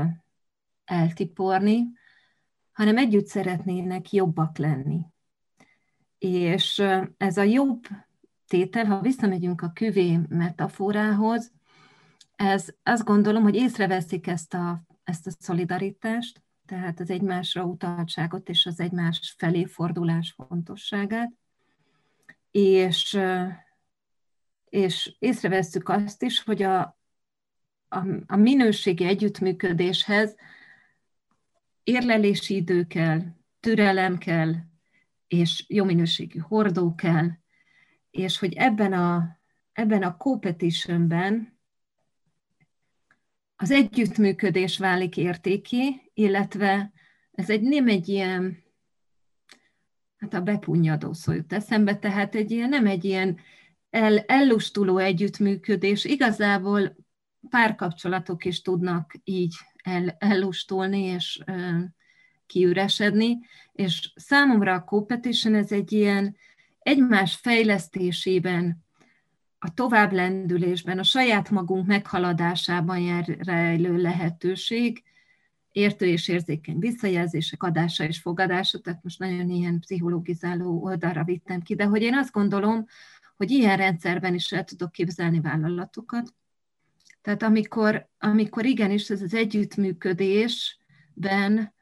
eltiporni, 0.85 1.83
hanem 2.73 2.97
együtt 2.97 3.27
szeretnének 3.27 4.13
jobbak 4.13 4.59
lenni. 4.59 5.01
És 6.19 6.83
ez 7.17 7.37
a 7.37 7.43
jobb 7.43 7.85
tétel, 8.47 8.85
ha 8.85 9.01
visszamegyünk 9.01 9.63
a 9.63 9.73
küvé 9.73 10.19
metaforához, 10.29 11.53
ez 12.43 12.69
azt 12.83 13.05
gondolom, 13.05 13.43
hogy 13.43 13.55
észreveszik 13.55 14.27
ezt 14.27 14.55
a, 14.55 14.83
ezt 15.05 15.27
a 15.27 15.31
szolidaritást, 15.39 16.43
tehát 16.67 17.01
az 17.01 17.11
egymásra 17.11 17.65
utaltságot 17.65 18.49
és 18.49 18.67
az 18.67 18.81
egymás 18.81 19.35
felé 19.39 19.65
fordulás 19.65 20.35
fontosságát, 20.37 21.33
és, 22.51 23.19
és 24.69 25.17
észrevesszük 25.19 25.89
azt 25.89 26.23
is, 26.23 26.43
hogy 26.43 26.63
a, 26.63 26.81
a, 27.89 28.07
a 28.27 28.37
minőségi 28.37 29.05
együttműködéshez 29.05 30.37
érlelési 31.83 32.55
idő 32.55 32.87
kell, 32.87 33.21
türelem 33.61 34.19
kell, 34.19 34.55
és 35.27 35.65
jó 35.69 35.85
minőségű 35.85 36.39
hordó 36.39 36.95
kell, 36.95 37.29
és 38.11 38.39
hogy 38.39 38.53
ebben 38.53 38.93
a, 38.93 39.39
ebben 39.73 40.03
a 40.03 40.17
competitionben 40.17 41.52
az 43.63 43.71
együttműködés 43.71 44.79
válik 44.79 45.17
értéki, 45.17 46.11
illetve 46.15 46.93
ez 47.33 47.51
egy 47.51 47.63
nem 47.63 47.89
egy 47.89 48.09
ilyen, 48.09 48.63
hát 50.17 50.35
a 50.35 50.41
bepunyadó 50.41 51.13
szó 51.13 51.33
jut 51.33 51.53
eszembe, 51.53 51.97
tehát 51.97 52.35
egy 52.35 52.51
ilyen, 52.51 52.69
nem 52.69 52.87
egy 52.87 53.05
ilyen 53.05 53.39
el, 53.91 54.19
ellustuló 54.19 54.99
együttműködés. 54.99 56.05
Igazából 56.05 56.97
párkapcsolatok 57.51 58.45
is 58.45 58.63
tudnak 58.63 59.15
így 59.25 59.55
el, 59.83 60.17
ellustulni 60.19 61.03
és 61.03 61.43
ö, 61.47 61.79
kiüresedni, 62.47 63.39
és 63.73 64.13
számomra 64.17 64.75
a 64.75 64.85
competition 64.85 65.55
ez 65.55 65.73
egy 65.73 65.93
ilyen 65.93 66.37
egymás 66.79 67.35
fejlesztésében 67.35 68.85
a 69.65 69.75
továbblendülésben, 69.75 70.99
a 70.99 71.03
saját 71.03 71.51
magunk 71.51 71.87
meghaladásában 71.87 72.99
jár 72.99 73.37
rejlő 73.39 73.97
lehetőség, 73.97 75.03
értő 75.73 76.07
és 76.07 76.29
érzékeny 76.29 76.79
visszajelzések 76.79 77.63
adása 77.63 78.05
és 78.05 78.19
fogadása, 78.19 78.79
tehát 78.79 79.03
most 79.03 79.19
nagyon 79.19 79.51
ilyen 79.51 79.81
pszichológizáló 79.81 80.83
oldalra 80.83 81.25
vittem 81.25 81.61
ki, 81.61 81.75
de 81.75 81.85
hogy 81.85 82.03
én 82.03 82.15
azt 82.15 82.33
gondolom, 82.33 82.87
hogy 83.37 83.51
ilyen 83.51 83.77
rendszerben 83.77 84.35
is 84.35 84.53
el 84.53 84.65
tudok 84.65 84.93
képzelni 84.93 85.41
vállalatokat. 85.41 86.35
Tehát 87.21 87.43
amikor, 87.43 88.09
amikor 88.19 88.65
igenis 88.65 89.11
ez 89.11 89.23
az 89.23 89.35
együttműködésben 89.35 91.75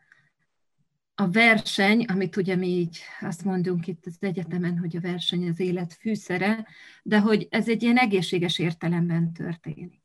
a 1.20 1.30
verseny, 1.30 2.04
amit 2.04 2.36
ugye 2.36 2.56
mi 2.56 2.66
így 2.66 2.98
azt 3.20 3.44
mondunk 3.44 3.86
itt 3.86 4.06
az 4.06 4.16
egyetemen, 4.20 4.78
hogy 4.78 4.96
a 4.96 5.00
verseny 5.00 5.48
az 5.48 5.60
élet 5.60 5.92
fűszere, 5.92 6.66
de 7.02 7.20
hogy 7.20 7.46
ez 7.50 7.68
egy 7.68 7.82
ilyen 7.82 7.96
egészséges 7.96 8.58
értelemben 8.58 9.32
történik. 9.32 10.02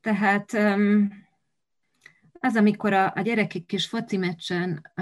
Tehát 0.00 0.52
az, 2.32 2.56
amikor 2.56 2.92
a, 2.92 3.12
a 3.14 3.20
gyerekek 3.20 3.64
kis 3.64 3.86
foci 3.86 4.16
meccsen 4.16 4.92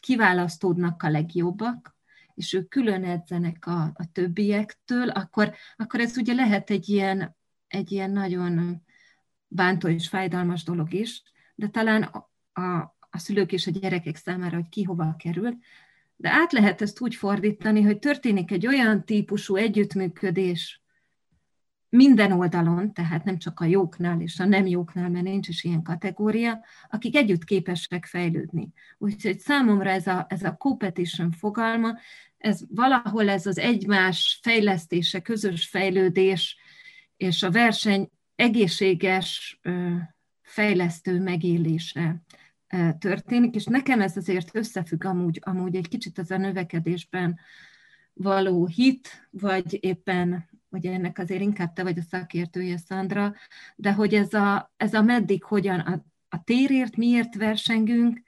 kiválasztódnak 0.00 1.02
a 1.02 1.10
legjobbak, 1.10 1.96
és 2.34 2.52
ők 2.52 2.68
külön 2.68 3.04
edzenek 3.04 3.66
a, 3.66 3.82
a 3.82 4.10
többiektől, 4.12 5.08
akkor, 5.08 5.54
akkor 5.76 6.00
ez 6.00 6.16
ugye 6.16 6.34
lehet 6.34 6.70
egy 6.70 6.88
ilyen, 6.88 7.36
egy 7.68 7.92
ilyen 7.92 8.10
nagyon 8.10 8.82
bántó 9.46 9.88
és 9.88 10.08
fájdalmas 10.08 10.64
dolog 10.64 10.92
is, 10.92 11.22
de 11.54 11.68
talán 11.68 12.02
a, 12.02 12.32
a, 12.60 12.93
a 13.14 13.18
szülők 13.18 13.52
és 13.52 13.66
a 13.66 13.70
gyerekek 13.70 14.16
számára, 14.16 14.56
hogy 14.56 14.68
ki 14.68 14.82
hova 14.82 15.14
kerül, 15.18 15.58
de 16.16 16.30
át 16.30 16.52
lehet 16.52 16.82
ezt 16.82 17.00
úgy 17.00 17.14
fordítani, 17.14 17.82
hogy 17.82 17.98
történik 17.98 18.50
egy 18.50 18.66
olyan 18.66 19.04
típusú 19.04 19.56
együttműködés 19.56 20.82
minden 21.88 22.32
oldalon, 22.32 22.92
tehát 22.92 23.24
nem 23.24 23.38
csak 23.38 23.60
a 23.60 23.64
jóknál 23.64 24.20
és 24.20 24.38
a 24.38 24.44
nem 24.44 24.66
jóknál, 24.66 25.08
mert 25.08 25.24
nincs 25.24 25.48
is 25.48 25.64
ilyen 25.64 25.82
kategória, 25.82 26.64
akik 26.90 27.16
együtt 27.16 27.44
képesek 27.44 28.04
fejlődni. 28.04 28.72
Úgyhogy 28.98 29.38
számomra 29.38 29.90
ez 29.90 30.06
a, 30.06 30.26
ez 30.28 30.42
a 30.42 30.56
competition 30.56 31.30
fogalma, 31.30 31.98
ez 32.38 32.60
valahol 32.68 33.28
ez 33.28 33.46
az 33.46 33.58
egymás 33.58 34.38
fejlesztése, 34.42 35.20
közös 35.20 35.68
fejlődés, 35.68 36.56
és 37.16 37.42
a 37.42 37.50
verseny 37.50 38.10
egészséges 38.34 39.60
fejlesztő 40.42 41.20
megélése 41.20 42.22
történik, 42.98 43.54
és 43.54 43.64
nekem 43.64 44.00
ez 44.00 44.16
azért 44.16 44.56
összefügg 44.56 45.04
amúgy, 45.04 45.40
amúgy 45.42 45.76
egy 45.76 45.88
kicsit 45.88 46.18
az 46.18 46.30
a 46.30 46.36
növekedésben 46.36 47.38
való 48.12 48.66
hit, 48.66 49.28
vagy 49.30 49.78
éppen, 49.80 50.48
hogy 50.70 50.86
ennek 50.86 51.18
azért 51.18 51.40
inkább 51.40 51.72
te 51.72 51.82
vagy 51.82 51.98
a 51.98 52.02
szakértője, 52.02 52.76
Szandra, 52.76 53.34
de 53.76 53.92
hogy 53.92 54.14
ez 54.14 54.32
a, 54.32 54.72
ez 54.76 54.94
a 54.94 55.02
meddig 55.02 55.44
hogyan, 55.44 55.80
a, 55.80 56.04
a 56.28 56.44
térért 56.44 56.96
miért 56.96 57.34
versengünk, 57.34 58.22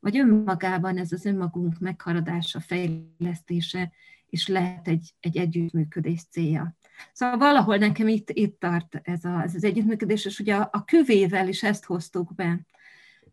vagy 0.00 0.18
önmagában 0.18 0.98
ez 0.98 1.12
az 1.12 1.24
önmagunk 1.24 1.78
meghaladása, 1.78 2.60
fejlesztése, 2.60 3.92
és 4.26 4.48
lehet 4.48 4.88
egy, 4.88 5.14
egy 5.20 5.36
együttműködés 5.36 6.22
célja. 6.30 6.76
Szóval 7.12 7.38
valahol 7.38 7.76
nekem 7.76 8.08
itt, 8.08 8.30
itt 8.30 8.60
tart 8.60 9.00
ez, 9.02 9.24
a, 9.24 9.42
ez 9.42 9.54
az 9.54 9.64
együttműködés, 9.64 10.24
és 10.24 10.38
ugye 10.38 10.54
a, 10.54 10.68
a 10.72 10.84
küvével 10.84 11.48
is 11.48 11.62
ezt 11.62 11.84
hoztuk 11.84 12.34
be, 12.34 12.60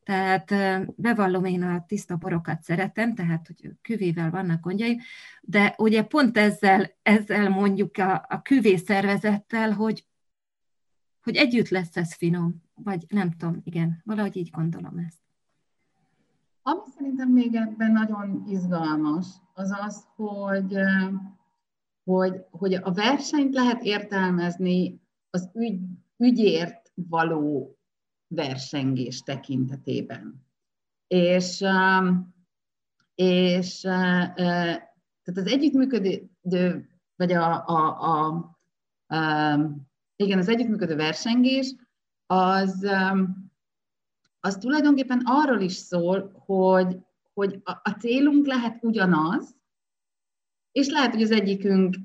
tehát 0.04 0.54
bevallom, 0.96 1.46
én 1.46 1.64
a 1.64 1.86
tiszta 1.88 2.16
borokat 2.16 2.62
szeretem, 2.62 3.16
tehát 3.16 3.48
hogy 3.48 3.72
küvével 3.82 4.30
vannak 4.30 4.62
gondjaim, 4.62 5.00
de 5.42 5.76
ugye 5.78 6.04
pont 6.04 6.38
ezzel, 6.38 6.92
ezzel 7.02 7.50
mondjuk 7.50 7.98
a, 7.98 8.26
a 8.30 8.42
küvé 8.42 8.76
szervezettel, 8.76 9.72
hogy, 9.72 10.06
hogy 11.24 11.36
együtt 11.36 11.70
lesz 11.70 11.98
ez 11.98 12.14
finom, 12.14 12.64
vagy 12.76 13.06
nem 13.10 13.32
tudom, 13.32 13.62
igen, 13.64 14.02
valahogy 14.04 14.36
így 14.38 14.50
gondolom 14.50 14.98
ezt. 14.98 15.22
Ami 16.62 16.80
szerintem 16.96 17.30
még 17.30 17.56
ebben 17.56 17.92
nagyon 17.92 18.44
izgalmas, 18.48 19.28
az 19.54 19.72
az, 19.86 20.08
hogy, 20.16 20.76
hogy, 22.04 22.46
hogy 22.52 22.74
a 22.74 22.92
versenyt 22.92 23.54
lehet 23.54 23.84
értelmezni 23.84 25.02
az 25.30 25.50
ügy, 25.54 25.80
ügyért 26.18 26.92
való 26.94 27.78
versengés 28.36 29.22
tekintetében. 29.22 30.46
És, 31.08 31.62
um, 31.62 32.36
és 33.16 33.84
uh, 33.84 34.30
uh, 34.30 34.76
tehát 35.24 35.36
az 35.36 35.48
együttműködő, 35.48 36.30
vagy 37.16 37.32
a, 37.32 37.66
a, 37.68 38.00
a, 38.00 38.28
a 38.28 38.58
um, 39.16 39.92
igen, 40.16 40.38
az 40.38 40.50
együttműködő 40.50 40.96
versengés, 40.96 41.76
az, 42.26 42.84
um, 42.84 43.52
az 44.40 44.56
tulajdonképpen 44.56 45.22
arról 45.26 45.62
is 45.62 45.74
szól, 45.74 46.44
hogy, 46.46 46.98
hogy 47.34 47.62
a, 47.64 47.72
a 47.72 47.96
célunk 48.00 48.46
lehet 48.46 48.84
ugyanaz, 48.84 49.56
és 50.72 50.90
lehet, 50.90 51.14
hogy 51.14 51.22
az 51.22 51.32
egyikünk 51.32 51.96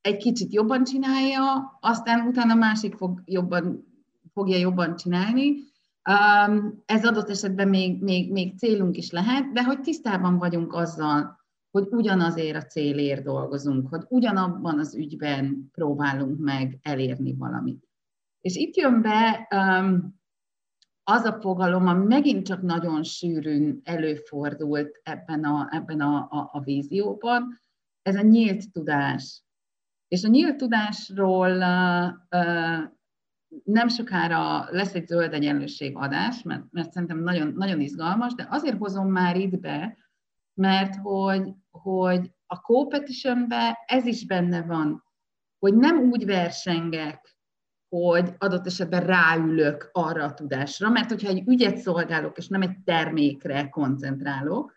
egy 0.00 0.16
kicsit 0.16 0.52
jobban 0.52 0.84
csinálja, 0.84 1.78
aztán 1.80 2.26
utána 2.26 2.54
másik 2.54 2.94
fog 2.94 3.22
jobban, 3.24 3.87
fogja 4.38 4.56
jobban 4.56 4.96
csinálni. 4.96 5.54
Ez 6.84 7.06
adott 7.06 7.28
esetben 7.28 7.68
még, 7.68 8.02
még, 8.02 8.32
még 8.32 8.58
célunk 8.58 8.96
is 8.96 9.10
lehet, 9.10 9.52
de 9.52 9.64
hogy 9.64 9.80
tisztában 9.80 10.38
vagyunk 10.38 10.72
azzal, 10.72 11.38
hogy 11.70 11.86
ugyanazért 11.90 12.56
a 12.56 12.66
célért 12.66 13.22
dolgozunk, 13.22 13.88
hogy 13.88 14.04
ugyanabban 14.08 14.78
az 14.78 14.94
ügyben 14.94 15.68
próbálunk 15.72 16.38
meg 16.38 16.78
elérni 16.82 17.34
valamit. 17.34 17.88
És 18.40 18.56
itt 18.56 18.76
jön 18.76 19.02
be 19.02 19.46
az 21.04 21.24
a 21.24 21.38
fogalom, 21.40 21.86
ami 21.86 22.04
megint 22.04 22.46
csak 22.46 22.62
nagyon 22.62 23.02
sűrűn 23.02 23.80
előfordult 23.84 25.00
ebben 25.02 25.44
a, 25.44 25.68
ebben 25.70 26.00
a, 26.00 26.16
a, 26.16 26.50
a 26.52 26.60
vízióban, 26.60 27.60
ez 28.02 28.16
a 28.16 28.22
nyílt 28.22 28.72
tudás. 28.72 29.42
És 30.08 30.24
a 30.24 30.28
nyílt 30.28 30.56
tudásról 30.56 31.50
uh, 31.50 32.40
uh, 32.40 32.96
nem 33.64 33.88
sokára 33.88 34.66
lesz 34.70 34.94
egy 34.94 35.06
zöld 35.06 35.32
egyenlőség 35.32 35.96
adás, 35.96 36.42
mert, 36.42 36.62
mert 36.70 36.92
szerintem 36.92 37.18
nagyon, 37.18 37.52
nagyon 37.56 37.80
izgalmas, 37.80 38.34
de 38.34 38.46
azért 38.50 38.78
hozom 38.78 39.10
már 39.10 39.36
itt 39.36 39.60
be, 39.60 39.96
mert 40.54 40.96
hogy, 40.96 41.52
hogy 41.70 42.32
a 42.46 42.60
competitionbe 42.60 43.78
ez 43.86 44.06
is 44.06 44.26
benne 44.26 44.62
van, 44.62 45.04
hogy 45.58 45.74
nem 45.74 45.98
úgy 45.98 46.24
versengek, 46.24 47.36
hogy 47.88 48.34
adott 48.38 48.66
esetben 48.66 49.06
ráülök 49.06 49.90
arra 49.92 50.24
a 50.24 50.34
tudásra, 50.34 50.88
mert 50.88 51.08
hogyha 51.08 51.28
egy 51.28 51.48
ügyet 51.48 51.76
szolgálok, 51.76 52.38
és 52.38 52.48
nem 52.48 52.62
egy 52.62 52.78
termékre 52.84 53.68
koncentrálok, 53.68 54.76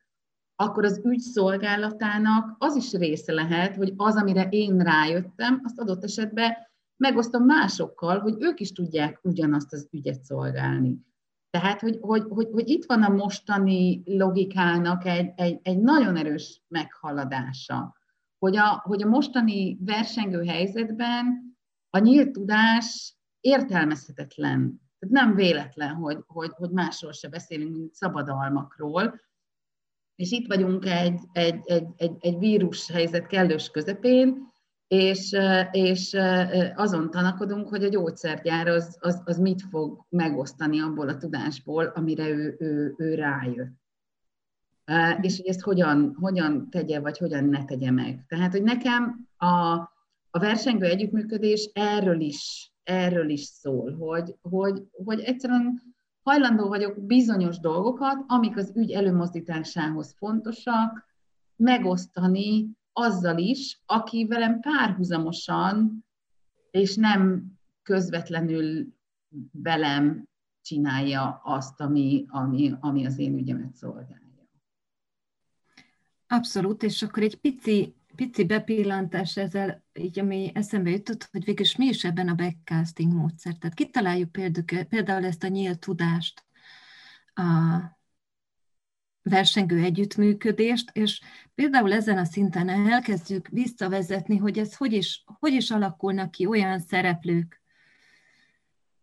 akkor 0.56 0.86
az 0.86 1.02
ügy 1.04 1.20
szolgálatának 1.20 2.56
az 2.58 2.76
is 2.76 2.92
része 2.92 3.34
lehet, 3.34 3.76
hogy 3.76 3.94
az, 3.96 4.16
amire 4.16 4.48
én 4.50 4.78
rájöttem, 4.78 5.62
azt 5.64 5.80
adott 5.80 6.04
esetben 6.04 6.54
megosztom 7.02 7.46
másokkal, 7.46 8.20
hogy 8.20 8.36
ők 8.40 8.60
is 8.60 8.72
tudják 8.72 9.20
ugyanazt 9.22 9.74
az 9.74 9.88
ügyet 9.92 10.24
szolgálni. 10.24 10.98
Tehát, 11.50 11.82
hogy, 11.82 11.98
hogy, 12.02 12.24
hogy, 12.30 12.48
hogy 12.52 12.70
itt 12.70 12.86
van 12.86 13.04
a 13.04 13.10
mostani 13.10 14.02
logikának 14.06 15.06
egy, 15.06 15.32
egy, 15.36 15.60
egy 15.62 15.80
nagyon 15.80 16.16
erős 16.16 16.62
meghaladása, 16.68 17.96
hogy 18.38 18.58
a, 18.58 18.82
hogy 18.84 19.04
a 19.04 19.08
mostani 19.08 19.78
versengő 19.80 20.46
helyzetben 20.46 21.56
a 21.90 21.98
nyílt 21.98 22.32
tudás 22.32 23.16
értelmezhetetlen. 23.40 24.82
Tehát 25.00 25.26
nem 25.26 25.36
véletlen, 25.36 25.94
hogy, 25.96 26.18
hogy, 26.28 26.52
hogy 26.54 26.70
másról 26.70 27.12
se 27.12 27.30
beszélünk, 27.30 27.76
mint 27.76 27.94
szabadalmakról, 27.94 29.22
és 30.16 30.32
itt 30.32 30.48
vagyunk 30.48 30.86
egy, 30.86 31.20
egy, 31.32 31.62
egy, 31.66 31.88
egy, 31.96 32.16
egy 32.20 32.38
vírus 32.38 32.92
helyzet 32.92 33.28
kellős 33.28 33.70
közepén, 33.70 34.51
és, 34.92 35.36
és 35.72 36.18
azon 36.76 37.12
tanakodunk, 37.12 37.68
hogy 37.68 37.84
a 37.84 37.90
gyógyszergyár 37.90 38.68
az, 38.68 38.98
az, 39.00 39.22
az 39.26 39.38
mit 39.38 39.62
fog 39.62 40.06
megosztani 40.10 40.82
abból 40.82 41.10
a 41.10 41.18
tudásból, 41.18 41.86
amire 41.86 42.30
ő, 42.30 42.56
ő, 42.60 42.94
ő 42.98 43.16
rájött. 43.16 43.82
És 45.22 45.38
hogy 45.38 45.48
ezt 45.48 45.62
hogyan, 45.62 46.16
hogyan 46.20 46.70
tegye, 46.70 47.00
vagy 47.00 47.18
hogyan 47.18 47.46
ne 47.46 47.66
tegye 47.66 47.92
meg. 47.92 48.26
Tehát, 48.28 48.52
hogy 48.52 48.64
nekem 48.64 49.28
a, 49.38 49.74
a 50.30 50.40
versengő 50.40 50.86
együttműködés 50.86 51.70
erről 51.74 52.20
is, 52.20 52.72
erről 52.84 53.30
is 53.30 53.42
szól, 53.42 53.96
hogy, 53.96 54.36
hogy, 54.42 54.84
hogy 55.06 55.20
egyszerűen 55.20 55.82
hajlandó 56.24 56.68
vagyok 56.68 57.06
bizonyos 57.06 57.60
dolgokat, 57.60 58.24
amik 58.28 58.58
az 58.58 58.72
ügy 58.76 58.92
előmozdításához 58.92 60.16
fontosak, 60.18 61.06
megosztani 61.56 62.80
azzal 62.94 63.38
is, 63.38 63.82
aki 63.86 64.26
velem 64.26 64.60
párhuzamosan, 64.60 66.06
és 66.72 66.96
nem 66.96 67.52
közvetlenül 67.84 68.94
velem 69.52 70.30
csinálja 70.62 71.42
azt, 71.44 71.82
ami, 71.82 72.26
ami, 72.28 72.74
ami 72.80 73.06
az 73.06 73.20
én 73.20 73.38
ügyemet 73.38 73.76
szolgálja. 73.76 74.20
Abszolút, 76.28 76.84
és 76.84 77.02
akkor 77.02 77.24
egy 77.24 77.36
pici, 77.36 77.96
pici 78.16 78.46
bepillantás 78.46 79.38
ezzel, 79.38 79.84
így 79.94 80.20
ami 80.20 80.52
eszembe 80.54 80.90
jutott, 80.90 81.28
hogy 81.32 81.44
végül 81.44 81.66
mi 81.78 81.86
is 81.86 82.04
ebben 82.04 82.28
a 82.28 82.36
backcasting 82.36 83.14
módszer. 83.14 83.54
Tehát 83.54 83.76
kitaláljuk 83.76 84.32
például, 84.32 84.84
például 84.84 85.26
ezt 85.26 85.44
a 85.44 85.48
nyílt 85.48 85.80
tudást 85.80 86.46
a 87.34 87.42
versengő 89.24 89.84
együttműködést, 89.84 90.90
és 90.94 91.22
például 91.56 91.94
ezen 91.94 92.18
a 92.18 92.26
szinten 92.26 92.70
elkezdjük 92.70 93.48
visszavezetni, 93.48 94.38
hogy 94.38 94.58
ez 94.58 94.76
hogy 94.76 94.94
is, 94.94 95.24
hogy 95.40 95.54
is 95.54 95.72
alakulnak 95.72 96.32
ki 96.32 96.46
olyan 96.46 96.80
szereplők 96.80 97.62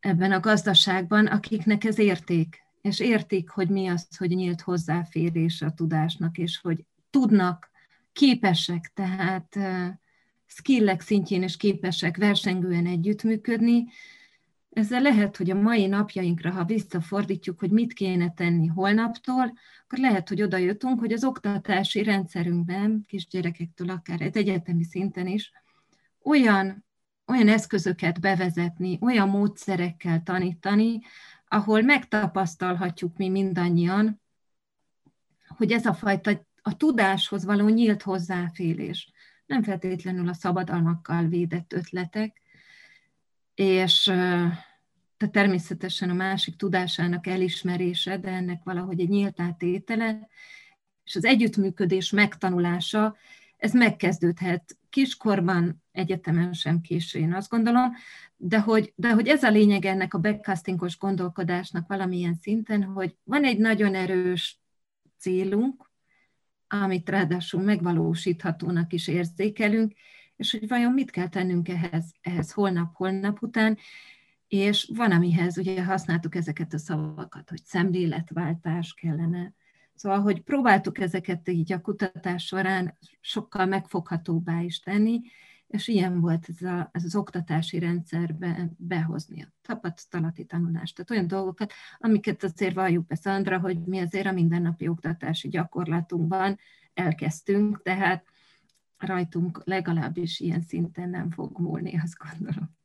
ebben 0.01 0.33
a 0.33 0.41
gazdaságban, 0.41 1.27
akiknek 1.27 1.85
ez 1.85 1.99
érték, 1.99 2.63
és 2.81 3.01
értik, 3.01 3.51
hogy 3.51 3.69
mi 3.69 3.87
az, 3.87 4.17
hogy 4.17 4.31
nyílt 4.31 4.61
hozzáférés 4.61 5.63
a 5.63 5.71
tudásnak, 5.71 6.39
és 6.39 6.59
hogy 6.59 6.85
tudnak, 7.11 7.71
képesek, 8.13 8.91
tehát 8.95 9.59
skillek 10.47 11.01
szintjén 11.01 11.43
is 11.43 11.57
képesek 11.57 12.17
versengően 12.17 12.87
együttműködni, 12.87 13.85
ezzel 14.79 15.03
lehet, 15.03 15.37
hogy 15.37 15.51
a 15.51 15.55
mai 15.55 15.87
napjainkra, 15.87 16.51
ha 16.51 16.65
visszafordítjuk, 16.65 17.59
hogy 17.59 17.71
mit 17.71 17.93
kéne 17.93 18.33
tenni 18.33 18.67
holnaptól, 18.67 19.53
akkor 19.85 19.99
lehet, 19.99 20.29
hogy 20.29 20.43
oda 20.43 20.57
jutunk, 20.57 21.01
hogy 21.01 21.13
az 21.13 21.25
oktatási 21.25 22.03
rendszerünkben, 22.03 23.05
kisgyerekektől 23.07 23.91
akár 23.91 24.21
egy 24.21 24.37
egyetemi 24.37 24.85
szinten 24.85 25.27
is, 25.27 25.53
olyan, 26.23 26.85
olyan 27.27 27.49
eszközöket 27.49 28.21
bevezetni, 28.21 28.99
olyan 29.01 29.29
módszerekkel 29.29 30.23
tanítani, 30.23 31.01
ahol 31.49 31.83
megtapasztalhatjuk 31.83 33.17
mi 33.17 33.29
mindannyian, 33.29 34.21
hogy 35.57 35.73
ez 35.73 35.87
a 35.87 35.95
fajta 35.95 36.47
a 36.63 36.77
tudáshoz 36.77 37.45
való 37.45 37.69
nyílt 37.69 38.03
hozzáférés, 38.03 39.13
nem 39.47 39.63
feltétlenül 39.63 40.29
a 40.29 40.35
szabadalmakkal 40.35 41.27
védett 41.27 41.73
ötletek, 41.73 42.41
és 43.55 44.13
tehát 45.19 45.35
természetesen 45.35 46.11
a 46.11 46.15
másik 46.15 46.57
tudásának 46.57 47.27
elismerése, 47.27 48.19
de 48.19 48.29
ennek 48.29 48.63
valahogy 48.65 49.01
egy 49.01 49.09
nyílt 49.09 49.41
átétele, 49.41 50.29
és 51.05 51.17
az 51.17 51.25
együttműködés 51.25 52.11
megtanulása, 52.11 53.17
ez 53.57 53.73
megkezdődhet 53.73 54.77
kiskorban, 54.91 55.83
egyetemen 55.93 56.53
sem 56.53 56.81
késő, 56.81 57.19
én 57.19 57.35
azt 57.35 57.51
gondolom, 57.51 57.93
de 58.37 58.61
hogy, 58.61 58.93
de 58.97 59.13
hogy 59.13 59.29
ez 59.29 59.43
a 59.43 59.51
lényeg 59.51 59.85
ennek 59.85 60.15
a 60.15 60.19
backcastingos 60.19 60.99
gondolkodásnak 60.99 61.89
valamilyen 61.89 62.35
szinten, 62.35 62.83
hogy 62.83 63.17
van 63.25 63.45
egy 63.45 63.59
nagyon 63.59 63.95
erős 63.95 64.61
célunk, 65.19 65.91
amit 66.69 67.09
ráadásul 67.09 67.63
megvalósíthatónak 67.63 68.93
is 68.93 69.09
érzékelünk, 69.09 69.93
és 70.37 70.51
hogy 70.51 70.69
vajon 70.69 70.93
mit 70.93 71.11
kell 71.11 71.29
tennünk 71.29 71.69
ehhez, 71.69 72.05
ehhez 72.21 72.53
holnap, 72.53 72.95
holnap 72.95 73.43
után, 73.43 73.79
és 74.49 74.91
van, 74.95 75.13
amihez 75.13 75.59
ugye 75.59 75.85
használtuk 75.85 76.35
ezeket 76.35 76.73
a 76.73 76.79
szavakat, 76.79 77.51
hogy 77.51 77.65
szemléletváltás 77.65 78.95
kellene. 78.95 79.55
Szóval, 79.95 80.21
hogy 80.21 80.43
próbáltuk 80.43 80.99
ezeket 80.99 81.49
így 81.49 81.73
a 81.73 81.81
kutatás 81.81 82.45
során 82.45 82.99
sokkal 83.21 83.67
megfoghatóbbá 83.67 84.61
is 84.61 84.81
tenni, 84.81 85.21
és 85.67 85.89
ilyen 85.89 86.21
volt 86.21 86.47
ez, 86.49 86.63
a, 86.63 86.89
ez 86.93 87.05
az 87.05 87.17
oktatási 87.17 87.79
rendszerbe 87.79 88.71
behozni 88.77 89.43
a 89.43 89.53
tapasztalati 89.63 90.45
tanulást. 90.45 90.95
Tehát 90.95 91.11
olyan 91.11 91.27
dolgokat, 91.27 91.73
amiket 91.99 92.43
azért 92.43 92.75
valljuk 92.75 93.07
be, 93.07 93.15
Szandra, 93.15 93.59
hogy 93.59 93.79
mi 93.85 93.99
azért 93.99 94.27
a 94.27 94.33
mindennapi 94.33 94.89
oktatási 94.89 95.49
gyakorlatunkban 95.49 96.59
elkezdtünk, 96.95 97.83
tehát 97.83 98.25
rajtunk 98.97 99.63
legalábbis 99.65 100.41
ilyen 100.41 100.61
szinten 100.61 101.09
nem 101.09 101.31
fog 101.31 101.59
múlni, 101.59 101.99
azt 101.99 102.17
gondolom. 102.17 102.78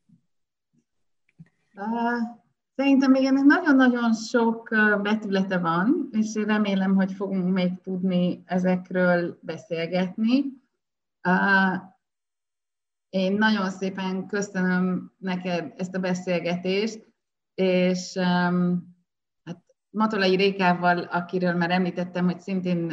Szerintem 2.76 3.10
még 3.10 3.24
ennek 3.24 3.44
nagyon-nagyon 3.44 4.14
sok 4.14 4.68
betülete 5.02 5.58
van, 5.58 6.08
és 6.10 6.34
remélem, 6.34 6.94
hogy 6.94 7.12
fogunk 7.12 7.52
még 7.52 7.80
tudni 7.80 8.42
ezekről 8.46 9.38
beszélgetni. 9.42 10.44
Én 13.08 13.32
nagyon 13.32 13.70
szépen 13.70 14.26
köszönöm 14.26 15.12
neked 15.18 15.72
ezt 15.76 15.94
a 15.94 16.00
beszélgetést, 16.00 17.12
és 17.54 18.18
hát 19.44 19.64
Matolai 19.90 20.36
Rékával, 20.36 20.98
akiről 20.98 21.54
már 21.54 21.70
említettem, 21.70 22.24
hogy 22.24 22.40
szintén 22.40 22.86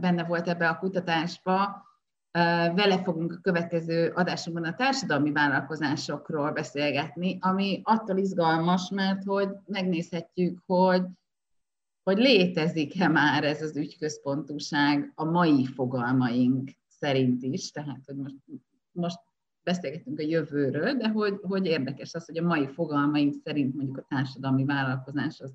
benne 0.00 0.24
volt 0.24 0.48
ebbe 0.48 0.68
a 0.68 0.78
kutatásba, 0.78 1.82
vele 2.74 3.02
fogunk 3.02 3.32
a 3.32 3.40
következő 3.40 4.12
adásunkban 4.14 4.64
a 4.64 4.74
társadalmi 4.74 5.32
vállalkozásokról 5.32 6.52
beszélgetni, 6.52 7.38
ami 7.40 7.80
attól 7.84 8.16
izgalmas, 8.16 8.90
mert 8.90 9.24
hogy 9.24 9.48
megnézhetjük, 9.66 10.62
hogy, 10.66 11.02
hogy 12.02 12.18
létezik-e 12.18 13.08
már 13.08 13.44
ez 13.44 13.62
az 13.62 13.76
ügyközpontúság 13.76 15.12
a 15.14 15.24
mai 15.24 15.66
fogalmaink 15.66 16.70
szerint 16.88 17.42
is, 17.42 17.70
tehát 17.70 18.04
hogy 18.04 18.16
most, 18.16 18.36
most 18.90 19.18
beszélgetünk 19.62 20.18
a 20.18 20.22
jövőről, 20.22 20.94
de 20.94 21.08
hogy, 21.08 21.38
hogy 21.42 21.66
érdekes 21.66 22.14
az, 22.14 22.26
hogy 22.26 22.38
a 22.38 22.46
mai 22.46 22.66
fogalmaink 22.66 23.34
szerint 23.44 23.74
mondjuk 23.74 23.96
a 23.96 24.06
társadalmi 24.08 24.64
vállalkozás 24.64 25.40
az 25.40 25.54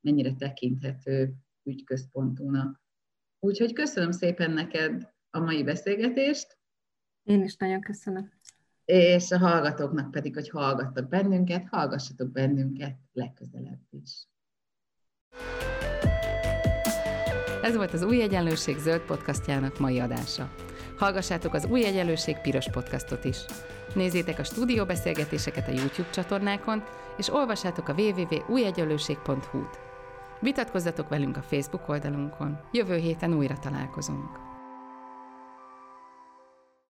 mennyire 0.00 0.34
tekinthető 0.34 1.34
ügyközpontúnak. 1.62 2.80
Úgyhogy 3.38 3.72
köszönöm 3.72 4.10
szépen 4.10 4.50
neked 4.50 5.11
a 5.32 5.40
mai 5.40 5.62
beszélgetést. 5.62 6.58
Én 7.22 7.42
is 7.42 7.56
nagyon 7.56 7.80
köszönöm. 7.80 8.30
És 8.84 9.30
a 9.30 9.38
hallgatóknak 9.38 10.10
pedig, 10.10 10.34
hogy 10.34 10.48
hallgattak 10.48 11.08
bennünket, 11.08 11.66
hallgassatok 11.70 12.30
bennünket 12.30 12.96
legközelebb 13.12 13.80
is. 13.90 14.26
Ez 17.62 17.76
volt 17.76 17.92
az 17.92 18.02
Új 18.02 18.22
Egyenlőség 18.22 18.76
zöld 18.76 19.00
podcastjának 19.00 19.78
mai 19.78 19.98
adása. 19.98 20.54
Hallgassátok 20.96 21.54
az 21.54 21.66
Új 21.66 21.84
Egyenlőség 21.84 22.38
piros 22.38 22.70
podcastot 22.70 23.24
is. 23.24 23.36
Nézzétek 23.94 24.38
a 24.38 24.44
stúdióbeszélgetéseket 24.44 25.68
a 25.68 25.72
YouTube 25.72 26.10
csatornákon, 26.10 26.82
és 27.16 27.32
olvassátok 27.32 27.88
a 27.88 27.94
www.újegyenlőség.hu-t. 27.94 29.78
Vitatkozzatok 30.40 31.08
velünk 31.08 31.36
a 31.36 31.42
Facebook 31.42 31.88
oldalunkon. 31.88 32.60
Jövő 32.72 32.96
héten 32.96 33.34
újra 33.34 33.58
találkozunk. 33.58 34.51